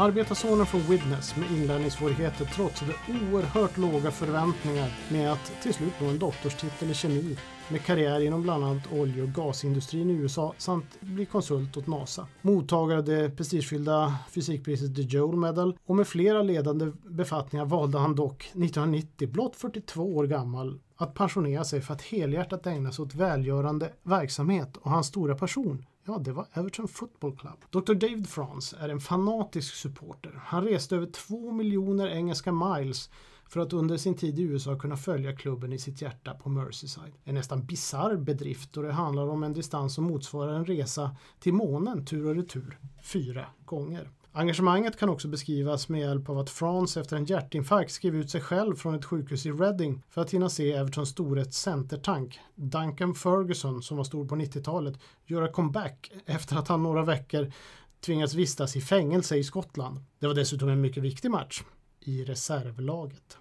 Arbetarsonen 0.01 0.67
från 0.67 0.81
Witness 0.81 1.37
med 1.37 1.51
inlärningssvårigheter 1.51 2.45
trotsade 2.45 2.93
oerhört 3.09 3.77
låga 3.77 4.11
förväntningar 4.11 4.91
med 5.11 5.33
att 5.33 5.63
till 5.63 5.75
slut 5.75 5.93
nå 6.01 6.07
en 6.09 6.19
doktorstitel 6.19 6.91
i 6.91 6.95
kemi 6.95 7.37
med 7.69 7.85
karriär 7.85 8.21
inom 8.21 8.43
bland 8.43 8.65
annat 8.65 8.93
olje 8.93 9.23
och 9.23 9.29
gasindustrin 9.29 10.11
i 10.11 10.13
USA 10.13 10.55
samt 10.59 11.01
bli 11.01 11.27
konsult 11.27 11.77
åt 11.77 11.87
NASA. 11.87 12.27
Mottagare 12.43 12.99
av 12.99 13.05
det 13.05 13.31
prestigefyllda 13.31 14.15
fysikpriset 14.31 14.97
The 14.97 15.03
Joule 15.03 15.39
Medal 15.39 15.79
och 15.87 15.97
med 15.97 16.07
flera 16.07 16.43
ledande 16.43 16.93
befattningar 17.05 17.65
valde 17.65 17.99
han 17.99 18.15
dock 18.15 18.43
1990, 18.43 19.29
blott 19.29 19.57
42 19.57 20.17
år 20.17 20.27
gammal, 20.27 20.81
att 20.97 21.15
pensionera 21.15 21.65
sig 21.65 21.81
för 21.81 21.95
att 21.95 22.03
helhjärtat 22.03 22.67
ägna 22.67 22.93
sig 22.93 23.03
åt 23.03 23.15
välgörande 23.15 23.93
verksamhet 24.03 24.77
och 24.77 24.91
hans 24.91 25.07
stora 25.07 25.35
passion 25.35 25.85
Ja, 26.09 26.19
det 26.19 26.33
var 26.33 26.47
Everton 26.53 26.89
Football 26.89 27.37
Club. 27.37 27.65
Dr. 27.71 27.95
David 27.95 28.29
France 28.29 28.77
är 28.81 28.89
en 28.89 29.01
fanatisk 29.01 29.75
supporter. 29.75 30.41
Han 30.45 30.65
reste 30.65 30.97
över 30.97 31.07
två 31.07 31.53
miljoner 31.53 32.09
engelska 32.09 32.53
miles 32.53 33.11
för 33.47 33.61
att 33.61 33.73
under 33.73 33.97
sin 33.97 34.15
tid 34.15 34.39
i 34.39 34.43
USA 34.43 34.79
kunna 34.79 34.97
följa 34.97 35.37
klubben 35.37 35.73
i 35.73 35.79
sitt 35.79 36.03
hjärta 36.03 36.35
på 36.35 36.49
Merseyside. 36.49 37.13
En 37.25 37.35
nästan 37.35 37.67
bizarr 37.67 38.17
bedrift 38.17 38.77
och 38.77 38.83
det 38.83 38.93
handlar 38.93 39.29
om 39.29 39.43
en 39.43 39.53
distans 39.53 39.95
som 39.95 40.05
motsvarar 40.05 40.55
en 40.55 40.65
resa 40.65 41.17
till 41.39 41.53
månen 41.53 42.05
tur 42.05 42.27
och 42.27 42.35
retur 42.35 42.79
fyra 43.03 43.47
gånger. 43.65 44.11
Engagemanget 44.39 44.97
kan 44.97 45.09
också 45.09 45.29
beskrivas 45.29 45.89
med 45.89 46.01
hjälp 46.01 46.29
av 46.29 46.39
att 46.39 46.51
France 46.51 47.01
efter 47.01 47.17
en 47.17 47.25
hjärtinfarkt 47.25 47.93
skrev 47.93 48.17
ut 48.17 48.31
sig 48.31 48.41
själv 48.41 48.77
från 48.77 48.95
ett 48.95 49.05
sjukhus 49.05 49.47
i 49.47 49.53
Reading 49.53 50.03
för 50.09 50.21
att 50.21 50.31
hinna 50.31 50.49
se 50.49 50.73
Evertons 50.73 51.09
storhet 51.09 51.55
centertank 51.55 52.39
Duncan 52.55 53.15
Ferguson 53.15 53.83
som 53.83 53.97
var 53.97 54.05
stor 54.05 54.29
på 54.29 54.37
90-talet 54.37 54.99
göra 55.27 55.49
comeback 55.49 56.13
efter 56.27 56.57
att 56.57 56.69
han 56.69 56.83
några 56.83 57.03
veckor 57.03 57.53
tvingats 58.01 58.35
vistas 58.35 58.77
i 58.77 58.81
fängelse 58.81 59.37
i 59.37 59.45
Skottland. 59.45 60.01
Det 60.19 60.27
var 60.27 60.35
dessutom 60.35 60.69
en 60.69 60.81
mycket 60.81 61.03
viktig 61.03 61.31
match 61.31 61.63
i 62.01 62.25
reservlaget. 62.25 63.39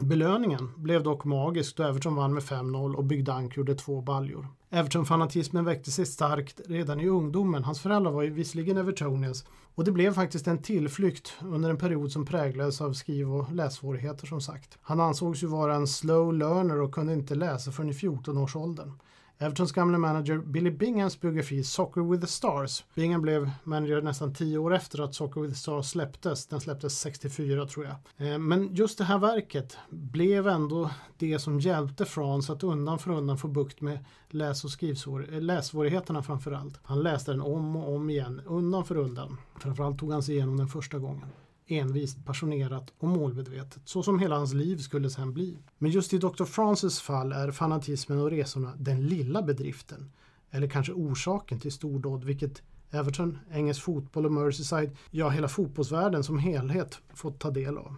Belöningen 0.00 0.70
blev 0.76 1.02
dock 1.02 1.24
magisk 1.24 1.76
då 1.76 1.82
Everton 1.82 2.14
vann 2.14 2.34
med 2.34 2.42
5-0 2.42 2.94
och 2.94 3.04
Big 3.04 3.24
Dunk 3.24 3.56
gjorde 3.56 3.74
två 3.74 4.00
baljor. 4.00 4.46
Everton-fanatismen 4.70 5.64
väckte 5.64 5.90
sig 5.90 6.06
starkt 6.06 6.60
redan 6.66 7.00
i 7.00 7.08
ungdomen. 7.08 7.64
Hans 7.64 7.80
föräldrar 7.80 8.12
var 8.12 8.22
ju 8.22 8.30
visserligen 8.30 8.76
Evertonians 8.76 9.44
och 9.74 9.84
det 9.84 9.92
blev 9.92 10.14
faktiskt 10.14 10.46
en 10.46 10.62
tillflykt 10.62 11.34
under 11.42 11.70
en 11.70 11.76
period 11.76 12.12
som 12.12 12.26
präglades 12.26 12.80
av 12.80 12.92
skriv 12.92 13.32
och 13.32 13.52
lässvårigheter 13.52 14.26
som 14.26 14.40
sagt. 14.40 14.78
Han 14.82 15.00
ansågs 15.00 15.42
ju 15.42 15.46
vara 15.46 15.74
en 15.74 15.86
slow 15.86 16.34
learner 16.34 16.80
och 16.80 16.94
kunde 16.94 17.12
inte 17.12 17.34
läsa 17.34 17.72
förrän 17.72 17.90
i 17.90 17.92
14-årsåldern. 17.92 18.92
Evertons 19.40 19.72
gamle 19.72 19.98
manager 19.98 20.38
Billy 20.38 20.70
Binghams 20.70 21.20
biografi 21.20 21.64
Soccer 21.64 22.00
with 22.10 22.20
the 22.20 22.26
Stars. 22.26 22.84
Bingham 22.94 23.22
blev 23.22 23.50
manager 23.64 24.02
nästan 24.02 24.34
tio 24.34 24.58
år 24.58 24.74
efter 24.74 25.00
att 25.00 25.14
Soccer 25.14 25.40
with 25.40 25.54
the 25.54 25.58
Stars 25.58 25.86
släpptes. 25.86 26.46
Den 26.46 26.60
släpptes 26.60 26.98
64 26.98 27.66
tror 27.66 27.86
jag. 27.86 28.28
Eh, 28.32 28.38
men 28.38 28.74
just 28.74 28.98
det 28.98 29.04
här 29.04 29.18
verket 29.18 29.76
blev 29.90 30.48
ändå 30.48 30.90
det 31.18 31.38
som 31.38 31.60
hjälpte 31.60 32.04
Frans 32.04 32.50
att 32.50 32.62
undan 32.62 32.98
för 32.98 33.10
undan 33.10 33.38
få 33.38 33.48
bukt 33.48 33.80
med 33.80 34.04
läs 34.28 34.64
och 34.64 34.70
skrivsvår 34.70 35.26
eh, 35.32 35.40
lässvårigheterna 35.40 36.22
framför 36.22 36.52
allt. 36.52 36.80
Han 36.82 37.02
läste 37.02 37.30
den 37.30 37.40
om 37.40 37.76
och 37.76 37.94
om 37.94 38.10
igen, 38.10 38.42
undan 38.46 38.84
för 38.84 38.96
undan. 38.96 39.36
Framförallt 39.58 39.98
tog 39.98 40.12
han 40.12 40.22
sig 40.22 40.34
igenom 40.34 40.56
den 40.56 40.68
första 40.68 40.98
gången 40.98 41.28
envist, 41.68 42.24
passionerat 42.24 42.92
och 42.98 43.08
målmedvetet, 43.08 43.82
så 43.84 44.02
som 44.02 44.18
hela 44.18 44.36
hans 44.36 44.54
liv 44.54 44.76
skulle 44.76 45.10
sen 45.10 45.32
bli. 45.32 45.58
Men 45.78 45.90
just 45.90 46.12
i 46.12 46.18
Dr. 46.18 46.44
Francis 46.44 47.00
fall 47.00 47.32
är 47.32 47.50
fanatismen 47.50 48.20
och 48.20 48.30
resorna 48.30 48.72
den 48.78 49.06
lilla 49.06 49.42
bedriften, 49.42 50.10
eller 50.50 50.68
kanske 50.68 50.92
orsaken 50.92 51.60
till 51.60 51.72
stordåd, 51.72 52.24
vilket 52.24 52.62
Everton, 52.90 53.38
engelsk 53.50 53.82
fotboll 53.82 54.26
och 54.26 54.32
Merseyside, 54.32 54.96
ja 55.10 55.28
hela 55.28 55.48
fotbollsvärlden 55.48 56.24
som 56.24 56.38
helhet 56.38 56.98
fått 57.14 57.38
ta 57.38 57.50
del 57.50 57.78
av. 57.78 57.94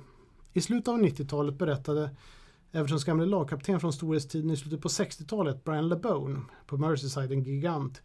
I 0.53 0.61
slutet 0.61 0.89
av 0.89 1.01
90-talet 1.01 1.59
berättade 1.59 2.11
Evertons 2.73 3.05
gamle 3.05 3.27
lagkapten 3.27 3.81
från 3.81 3.93
storhetstiden 3.93 4.51
i 4.51 4.57
slutet 4.57 4.81
på 4.81 4.89
60-talet, 4.89 5.65
Brian 5.65 5.89
LeBone, 5.89 6.41
på 6.67 6.77
Merseyside, 6.77 7.33
en 7.33 7.43
gigant. 7.43 8.03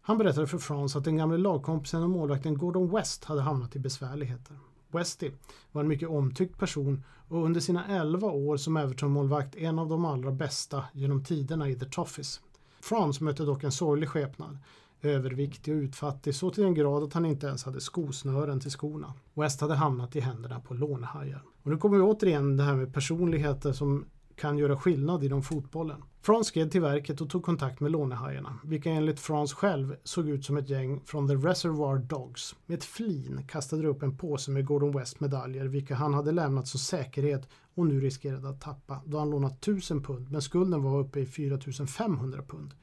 Han 0.00 0.18
berättade 0.18 0.46
för 0.46 0.58
Frans 0.58 0.96
att 0.96 1.04
den 1.04 1.16
gamle 1.16 1.38
lagkompisen 1.38 2.02
och 2.02 2.10
målvakten 2.10 2.58
Gordon 2.58 2.90
West 2.90 3.24
hade 3.24 3.40
hamnat 3.40 3.76
i 3.76 3.78
besvärligheter. 3.78 4.56
Westy 4.94 5.30
var 5.72 5.82
en 5.82 5.88
mycket 5.88 6.08
omtyckt 6.08 6.58
person 6.58 7.04
och 7.28 7.44
under 7.44 7.60
sina 7.60 7.86
11 7.86 8.30
år 8.30 8.56
som 8.56 8.76
Everton-målvakt 8.76 9.56
en 9.56 9.78
av 9.78 9.88
de 9.88 10.04
allra 10.04 10.30
bästa 10.30 10.84
genom 10.92 11.24
tiderna 11.24 11.68
i 11.68 11.74
The 11.74 11.86
Toffees. 11.86 12.40
Frans 12.80 13.20
mötte 13.20 13.42
dock 13.42 13.64
en 13.64 13.72
sorglig 13.72 14.08
skepnad. 14.08 14.58
Överviktig 15.02 15.74
och 15.74 15.78
utfattig 15.78 16.34
så 16.34 16.50
till 16.50 16.64
den 16.64 16.74
grad 16.74 17.02
att 17.02 17.12
han 17.12 17.26
inte 17.26 17.46
ens 17.46 17.64
hade 17.64 17.80
skosnören 17.80 18.60
till 18.60 18.70
skorna. 18.70 19.14
West 19.34 19.60
hade 19.60 19.74
hamnat 19.74 20.16
i 20.16 20.20
händerna 20.20 20.60
på 20.60 20.74
lånehajar. 20.74 21.42
Och 21.62 21.70
nu 21.70 21.76
kommer 21.76 21.96
vi 21.96 22.02
återigen 22.02 22.56
det 22.56 22.62
här 22.62 22.74
med 22.74 22.94
personligheter 22.94 23.72
som 23.72 24.04
kan 24.40 24.58
göra 24.58 24.76
skillnad 24.76 25.24
inom 25.24 25.42
fotbollen. 25.42 26.02
Frans 26.22 26.46
skred 26.46 26.70
till 26.70 26.80
verket 26.80 27.20
och 27.20 27.30
tog 27.30 27.42
kontakt 27.42 27.80
med 27.80 27.92
lånehajarna, 27.92 28.58
vilka 28.64 28.90
enligt 28.90 29.20
Frans 29.20 29.52
själv 29.52 29.96
såg 30.04 30.28
ut 30.28 30.44
som 30.44 30.56
ett 30.56 30.68
gäng 30.68 31.00
från 31.04 31.28
The 31.28 31.34
Reservoir 31.34 31.98
Dogs. 31.98 32.56
Med 32.66 32.78
ett 32.78 32.84
flin 32.84 33.44
kastade 33.48 33.82
de 33.82 33.88
upp 33.88 34.02
en 34.02 34.16
påse 34.16 34.50
med 34.50 34.66
Gordon 34.66 34.92
West 34.92 35.20
medaljer, 35.20 35.64
vilka 35.64 35.94
han 35.94 36.14
hade 36.14 36.32
lämnat 36.32 36.68
som 36.68 36.80
säkerhet 36.80 37.48
och 37.74 37.86
nu 37.86 38.00
riskerade 38.00 38.48
att 38.48 38.60
tappa 38.60 39.00
då 39.04 39.18
han 39.18 39.30
lånat 39.30 39.58
1000 39.58 40.02
pund, 40.02 40.30
men 40.30 40.42
skulden 40.42 40.82
var 40.82 40.98
uppe 41.00 41.20
i 41.20 41.26
4500 41.26 42.42
pund. 42.42 42.74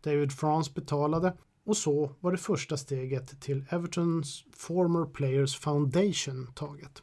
David 0.00 0.32
Frans 0.32 0.74
betalade 0.74 1.36
och 1.66 1.76
så 1.76 2.10
var 2.20 2.32
det 2.32 2.38
första 2.38 2.76
steget 2.76 3.40
till 3.40 3.64
Evertons 3.70 4.44
Former 4.56 5.04
Players 5.04 5.58
Foundation 5.58 6.52
taget. 6.54 7.02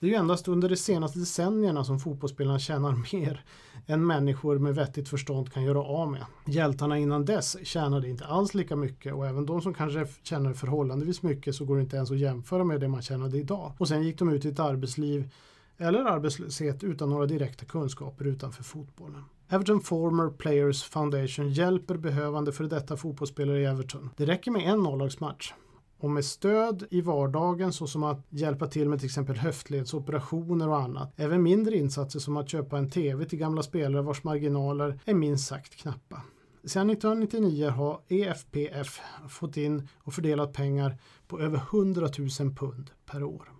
Det 0.00 0.06
är 0.06 0.10
ju 0.10 0.16
endast 0.16 0.48
under 0.48 0.68
de 0.68 0.76
senaste 0.76 1.18
decennierna 1.18 1.84
som 1.84 1.98
fotbollsspelarna 1.98 2.58
tjänar 2.58 3.12
mer 3.12 3.44
än 3.86 4.06
människor 4.06 4.58
med 4.58 4.74
vettigt 4.74 5.08
förstånd 5.08 5.52
kan 5.52 5.64
göra 5.64 5.82
av 5.82 6.10
med. 6.10 6.24
Hjältarna 6.46 6.98
innan 6.98 7.24
dess 7.24 7.56
tjänade 7.62 8.08
inte 8.08 8.26
alls 8.26 8.54
lika 8.54 8.76
mycket 8.76 9.14
och 9.14 9.26
även 9.26 9.46
de 9.46 9.62
som 9.62 9.74
kanske 9.74 10.06
tjänade 10.22 10.54
förhållandevis 10.54 11.22
mycket 11.22 11.54
så 11.54 11.64
går 11.64 11.76
det 11.76 11.82
inte 11.82 11.96
ens 11.96 12.10
att 12.10 12.18
jämföra 12.18 12.64
med 12.64 12.80
det 12.80 12.88
man 12.88 13.02
tjänade 13.02 13.38
idag. 13.38 13.72
Och 13.78 13.88
sen 13.88 14.02
gick 14.02 14.18
de 14.18 14.28
ut 14.32 14.44
i 14.44 14.48
ett 14.48 14.60
arbetsliv 14.60 15.30
eller 15.78 16.04
arbetslöshet 16.04 16.84
utan 16.84 17.10
några 17.10 17.26
direkta 17.26 17.64
kunskaper 17.64 18.24
utanför 18.24 18.62
fotbollen. 18.62 19.24
Everton 19.48 19.80
Former 19.80 20.30
Players 20.30 20.82
Foundation 20.82 21.52
hjälper 21.52 21.96
behövande 21.96 22.52
för 22.52 22.64
detta 22.64 22.96
fotbollsspelare 22.96 23.60
i 23.60 23.64
Everton. 23.64 24.10
Det 24.16 24.26
räcker 24.26 24.50
med 24.50 24.62
en 24.62 24.82
nollagsmatch 24.82 25.52
och 25.98 26.10
med 26.10 26.24
stöd 26.24 26.84
i 26.90 27.00
vardagen 27.00 27.72
såsom 27.72 28.02
att 28.02 28.26
hjälpa 28.28 28.66
till 28.66 28.88
med 28.88 28.98
till 28.98 29.06
exempel 29.06 29.36
höftledsoperationer 29.36 30.68
och 30.68 30.78
annat. 30.78 31.12
Även 31.16 31.42
mindre 31.42 31.76
insatser 31.76 32.20
som 32.20 32.36
att 32.36 32.48
köpa 32.48 32.78
en 32.78 32.90
TV 32.90 33.24
till 33.24 33.38
gamla 33.38 33.62
spelare 33.62 34.02
vars 34.02 34.24
marginaler 34.24 35.00
är 35.04 35.14
minst 35.14 35.46
sagt 35.46 35.76
knappa. 35.76 36.22
Sedan 36.64 36.90
1999 36.90 37.70
har 37.70 38.00
EFPF 38.08 39.00
fått 39.28 39.56
in 39.56 39.88
och 39.98 40.14
fördelat 40.14 40.52
pengar 40.52 40.98
på 41.28 41.40
över 41.40 41.58
100 41.58 42.08
000 42.18 42.54
pund 42.54 42.90
per 43.06 43.22
år. 43.22 43.52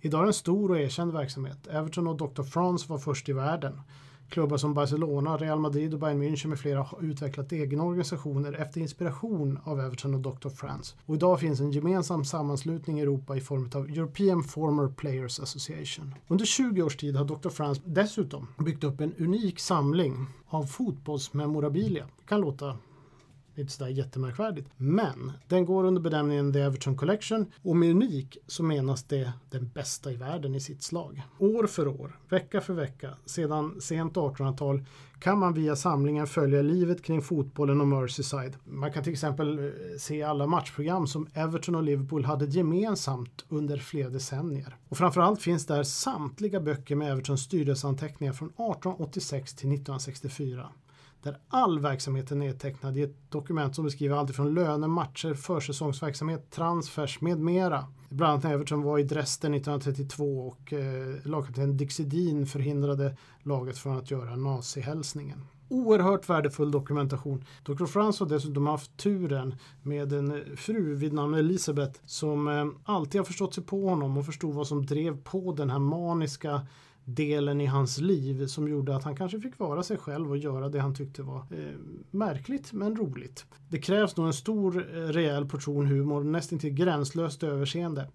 Idag 0.00 0.20
är 0.20 0.24
det 0.24 0.28
en 0.28 0.32
stor 0.32 0.70
och 0.70 0.78
erkänd 0.78 1.12
verksamhet. 1.12 1.66
Everton 1.66 2.06
och 2.06 2.16
Dr. 2.16 2.42
France 2.42 2.86
var 2.88 2.98
först 2.98 3.28
i 3.28 3.32
världen. 3.32 3.80
Klubbar 4.28 4.56
som 4.56 4.74
Barcelona, 4.74 5.36
Real 5.36 5.60
Madrid 5.60 5.94
och 5.94 6.00
Bayern 6.00 6.22
München 6.22 6.46
med 6.46 6.58
flera 6.58 6.82
har 6.82 7.02
utvecklat 7.02 7.52
egna 7.52 7.82
organisationer 7.82 8.52
efter 8.52 8.80
inspiration 8.80 9.58
av 9.64 9.80
Everton 9.80 10.14
och 10.14 10.20
Dr. 10.20 10.48
France. 10.48 10.96
Och 11.06 11.14
idag 11.14 11.40
finns 11.40 11.60
en 11.60 11.72
gemensam 11.72 12.24
sammanslutning 12.24 12.98
i 12.98 13.02
Europa 13.02 13.36
i 13.36 13.40
form 13.40 13.70
av 13.74 13.90
European 13.90 14.42
Former 14.42 14.88
Players 14.88 15.40
Association. 15.40 16.14
Under 16.28 16.44
20 16.44 16.82
års 16.82 16.96
tid 16.96 17.16
har 17.16 17.24
Dr. 17.24 17.48
France 17.48 17.80
dessutom 17.84 18.48
byggt 18.58 18.84
upp 18.84 19.00
en 19.00 19.14
unik 19.18 19.60
samling 19.60 20.26
av 20.48 20.64
fotbollsmemorabilia. 20.64 22.04
Det 22.04 22.26
kan 22.26 22.40
låta 22.40 22.76
inte 23.58 23.72
sådär 23.72 23.90
jättemärkvärdigt. 23.90 24.68
Men 24.76 25.32
den 25.48 25.64
går 25.64 25.84
under 25.84 26.00
benämningen 26.00 26.52
The 26.52 26.60
Everton 26.60 26.96
Collection 26.96 27.46
och 27.62 27.76
med 27.76 27.90
unik 27.90 28.38
så 28.46 28.62
menas 28.62 29.04
det 29.04 29.32
den 29.50 29.68
bästa 29.68 30.12
i 30.12 30.16
världen 30.16 30.54
i 30.54 30.60
sitt 30.60 30.82
slag. 30.82 31.22
År 31.38 31.66
för 31.66 31.88
år, 31.88 32.18
vecka 32.28 32.60
för 32.60 32.74
vecka, 32.74 33.10
sedan 33.24 33.80
sent 33.80 34.14
1800-tal 34.14 34.84
kan 35.18 35.38
man 35.38 35.54
via 35.54 35.76
samlingen 35.76 36.26
följa 36.26 36.62
livet 36.62 37.02
kring 37.02 37.22
fotbollen 37.22 37.80
och 37.80 37.86
Merseyside. 37.86 38.56
Man 38.64 38.92
kan 38.92 39.04
till 39.04 39.12
exempel 39.12 39.58
eh, 39.58 39.64
se 39.98 40.22
alla 40.22 40.46
matchprogram 40.46 41.06
som 41.06 41.28
Everton 41.34 41.74
och 41.74 41.82
Liverpool 41.82 42.24
hade 42.24 42.44
gemensamt 42.44 43.44
under 43.48 43.76
flera 43.78 44.10
decennier. 44.10 44.76
Och 44.88 44.98
framförallt 44.98 45.42
finns 45.42 45.66
där 45.66 45.82
samtliga 45.82 46.60
böcker 46.60 46.96
med 46.96 47.12
Evertons 47.12 47.40
styrelseanteckningar 47.40 48.32
från 48.32 48.48
1886 48.48 49.54
till 49.54 49.72
1964 49.72 50.68
där 51.26 51.38
all 51.48 51.78
verksamhet 51.78 52.30
är 52.30 52.36
nedtecknad 52.36 52.96
i 52.96 53.02
ett 53.02 53.30
dokument 53.30 53.74
som 53.74 53.84
beskriver 53.84 54.16
allt 54.16 54.36
från 54.36 54.54
löner, 54.54 54.88
matcher, 54.88 55.34
försäsongsverksamhet, 55.34 56.50
transfers 56.50 57.20
med 57.20 57.38
mera. 57.38 57.84
Bland 58.08 58.32
annat 58.32 58.44
när 58.44 58.52
Everton 58.52 58.82
var 58.82 58.98
i 58.98 59.02
Dresden 59.02 59.54
1932 59.54 60.24
och 60.46 60.72
eh, 60.72 61.16
lagkapten 61.24 61.76
Dick 61.76 61.92
Sedin 61.92 62.46
förhindrade 62.46 63.16
laget 63.42 63.78
från 63.78 63.96
att 63.96 64.10
göra 64.10 64.36
nazihälsningen. 64.36 65.44
Oerhört 65.68 66.28
värdefull 66.28 66.70
dokumentation. 66.70 67.44
Dr. 67.64 67.86
Frans 67.86 68.20
har 68.20 68.26
dessutom 68.26 68.66
haft 68.66 68.96
turen 68.96 69.54
med 69.82 70.12
en 70.12 70.56
fru 70.56 70.94
vid 70.94 71.12
namn 71.12 71.34
Elisabeth 71.34 72.00
som 72.04 72.48
eh, 72.48 72.66
alltid 72.84 73.20
har 73.20 73.26
förstått 73.26 73.54
sig 73.54 73.64
på 73.64 73.88
honom 73.88 74.16
och 74.16 74.26
förstod 74.26 74.54
vad 74.54 74.66
som 74.66 74.86
drev 74.86 75.22
på 75.22 75.52
den 75.52 75.70
här 75.70 75.78
maniska 75.78 76.66
delen 77.08 77.60
i 77.60 77.66
hans 77.66 77.98
liv 77.98 78.46
som 78.46 78.68
gjorde 78.68 78.96
att 78.96 79.04
han 79.04 79.16
kanske 79.16 79.40
fick 79.40 79.58
vara 79.58 79.82
sig 79.82 79.96
själv 79.96 80.30
och 80.30 80.36
göra 80.36 80.68
det 80.68 80.80
han 80.80 80.94
tyckte 80.94 81.22
var 81.22 81.38
eh, 81.38 81.74
märkligt 82.10 82.72
men 82.72 82.96
roligt. 82.96 83.46
Det 83.68 83.78
krävs 83.78 84.16
nog 84.16 84.26
en 84.26 84.32
stor 84.32 84.96
eh, 84.96 85.00
rejäl 85.00 85.48
portion 85.48 85.86
humor, 85.86 86.24
nästan 86.24 86.58
till 86.58 86.70
gränslöst 86.70 87.42
överseende. 87.42 88.08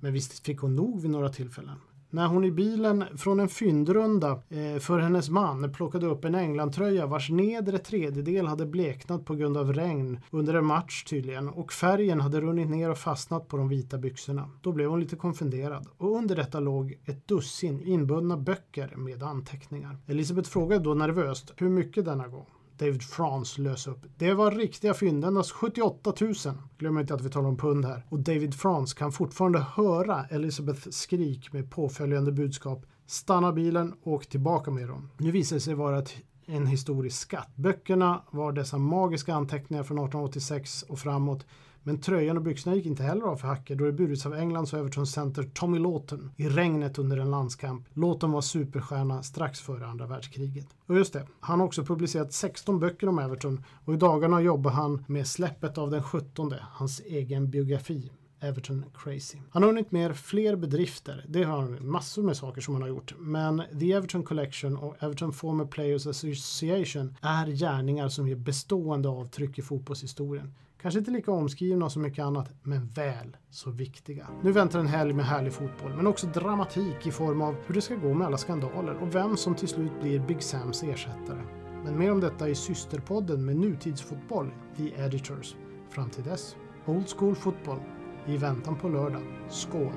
Men 0.00 0.12
visst 0.12 0.46
fick 0.46 0.58
hon 0.58 0.76
nog 0.76 1.02
vid 1.02 1.10
några 1.10 1.28
tillfällen 1.28 1.76
när 2.10 2.26
hon 2.26 2.44
i 2.44 2.50
bilen 2.50 3.04
från 3.16 3.40
en 3.40 3.48
fyndrunda 3.48 4.42
eh, 4.48 4.78
för 4.80 4.98
hennes 4.98 5.28
man 5.28 5.72
plockade 5.72 6.06
upp 6.06 6.24
en 6.24 6.34
Englandtröja 6.34 7.06
vars 7.06 7.30
nedre 7.30 7.78
tredjedel 7.78 8.46
hade 8.46 8.66
bleknat 8.66 9.24
på 9.24 9.34
grund 9.34 9.56
av 9.56 9.72
regn 9.72 10.20
under 10.30 10.54
en 10.54 10.64
match 10.64 11.04
tydligen 11.04 11.48
och 11.48 11.72
färgen 11.72 12.20
hade 12.20 12.40
runnit 12.40 12.70
ner 12.70 12.90
och 12.90 12.98
fastnat 12.98 13.48
på 13.48 13.56
de 13.56 13.68
vita 13.68 13.98
byxorna. 13.98 14.50
Då 14.60 14.72
blev 14.72 14.90
hon 14.90 15.00
lite 15.00 15.16
konfunderad 15.16 15.86
och 15.98 16.16
under 16.16 16.36
detta 16.36 16.60
låg 16.60 16.98
ett 17.04 17.28
dussin 17.28 17.80
inbundna 17.80 18.36
böcker 18.36 18.96
med 18.96 19.22
anteckningar. 19.22 19.96
Elisabeth 20.06 20.50
frågade 20.50 20.84
då 20.84 20.94
nervöst 20.94 21.52
hur 21.56 21.68
mycket 21.68 22.04
denna 22.04 22.28
gång. 22.28 22.46
David 22.78 23.02
France 23.02 23.60
lös 23.60 23.86
upp. 23.86 24.06
Det 24.16 24.34
var 24.34 24.50
riktiga 24.50 24.94
fynd, 24.94 25.24
endast 25.24 25.50
78 25.50 26.12
000. 26.20 26.34
Glöm 26.78 26.98
inte 26.98 27.14
att 27.14 27.20
vi 27.20 27.30
talar 27.30 27.48
om 27.48 27.56
pund 27.56 27.84
här. 27.84 28.06
Och 28.08 28.18
David 28.18 28.54
France 28.54 28.98
kan 28.98 29.12
fortfarande 29.12 29.58
höra 29.58 30.24
Elizabeths 30.30 30.96
skrik 30.96 31.52
med 31.52 31.70
påföljande 31.70 32.32
budskap 32.32 32.86
Stanna 33.06 33.52
bilen 33.52 33.94
och 34.02 34.12
åk 34.12 34.26
tillbaka 34.26 34.70
med 34.70 34.88
dem. 34.88 35.10
Nu 35.16 35.30
visar 35.30 35.56
det 35.56 35.60
sig 35.60 35.74
vara 35.74 35.98
ett 35.98 36.16
en 36.48 36.66
historisk 36.66 37.20
skatt. 37.20 37.48
Böckerna 37.54 38.22
var 38.30 38.52
dessa 38.52 38.78
magiska 38.78 39.34
anteckningar 39.34 39.82
från 39.82 39.98
1886 39.98 40.82
och 40.82 40.98
framåt 40.98 41.46
men 41.88 42.00
tröjan 42.00 42.36
och 42.36 42.42
byxorna 42.42 42.76
gick 42.76 42.86
inte 42.86 43.02
heller 43.02 43.22
av 43.22 43.36
för 43.36 43.48
Hacke 43.48 43.74
då 43.74 43.84
det 43.84 43.92
burits 43.92 44.26
av 44.26 44.34
Englands 44.34 44.72
och 44.72 44.78
Evertons 44.78 45.12
center 45.12 45.42
Tommy 45.42 45.78
Lawton 45.78 46.30
i 46.36 46.48
regnet 46.48 46.98
under 46.98 47.16
en 47.16 47.30
landskamp. 47.30 47.86
Lawton 47.94 48.32
var 48.32 48.40
superstjärna 48.40 49.22
strax 49.22 49.60
före 49.60 49.86
andra 49.86 50.06
världskriget. 50.06 50.66
Och 50.86 50.96
just 50.96 51.12
det, 51.12 51.26
han 51.40 51.60
har 51.60 51.66
också 51.66 51.84
publicerat 51.84 52.32
16 52.32 52.80
böcker 52.80 53.08
om 53.08 53.18
Everton 53.18 53.64
och 53.84 53.94
i 53.94 53.96
dagarna 53.96 54.40
jobbar 54.40 54.70
han 54.70 55.04
med 55.06 55.26
släppet 55.26 55.78
av 55.78 55.90
den 55.90 56.02
17, 56.02 56.54
hans 56.60 57.00
egen 57.00 57.50
biografi. 57.50 58.10
Everton 58.40 58.84
Crazy. 58.94 59.38
Han 59.50 59.62
har 59.62 59.70
hunnit 59.70 59.92
med 59.92 60.16
fler 60.16 60.56
bedrifter. 60.56 61.24
Det 61.28 61.44
har 61.44 61.60
han 61.60 61.78
massor 61.80 62.22
med 62.22 62.36
saker 62.36 62.60
som 62.60 62.74
han 62.74 62.82
har 62.82 62.88
gjort. 62.88 63.14
Men 63.18 63.62
The 63.80 63.92
Everton 63.92 64.22
Collection 64.22 64.76
och 64.76 64.96
Everton 65.02 65.32
Former 65.32 65.64
Players 65.64 66.06
Association 66.06 67.16
är 67.22 67.46
gärningar 67.46 68.08
som 68.08 68.28
ger 68.28 68.36
bestående 68.36 69.08
avtryck 69.08 69.58
i 69.58 69.62
fotbollshistorien. 69.62 70.54
Kanske 70.82 70.98
inte 70.98 71.10
lika 71.10 71.32
omskrivna 71.32 71.90
som 71.90 72.02
mycket 72.02 72.24
annat, 72.24 72.50
men 72.62 72.86
väl 72.86 73.36
så 73.50 73.70
viktiga. 73.70 74.28
Nu 74.42 74.52
väntar 74.52 74.78
en 74.78 74.86
helg 74.86 75.12
med 75.12 75.24
härlig 75.24 75.52
fotboll, 75.52 75.94
men 75.96 76.06
också 76.06 76.26
dramatik 76.26 77.06
i 77.06 77.10
form 77.10 77.42
av 77.42 77.56
hur 77.66 77.74
det 77.74 77.80
ska 77.80 77.94
gå 77.94 78.14
med 78.14 78.26
alla 78.26 78.38
skandaler 78.38 78.94
och 78.94 79.14
vem 79.14 79.36
som 79.36 79.54
till 79.54 79.68
slut 79.68 80.00
blir 80.00 80.20
Big 80.20 80.42
Sams 80.42 80.82
ersättare. 80.82 81.42
Men 81.84 81.98
mer 81.98 82.12
om 82.12 82.20
detta 82.20 82.48
i 82.48 82.54
systerpodden 82.54 83.44
med 83.44 83.56
nutidsfotboll, 83.56 84.50
The 84.76 85.02
Editors. 85.02 85.56
Fram 85.90 86.10
till 86.10 86.24
dess, 86.24 86.56
Old 86.86 87.08
School 87.08 87.34
Fotboll 87.34 87.80
i 88.28 88.36
väntan 88.36 88.76
på 88.76 88.88
lördag. 88.88 89.22
Skål 89.48 89.92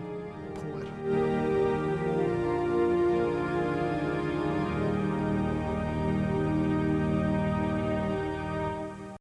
på 0.56 0.68
er! 0.80 1.51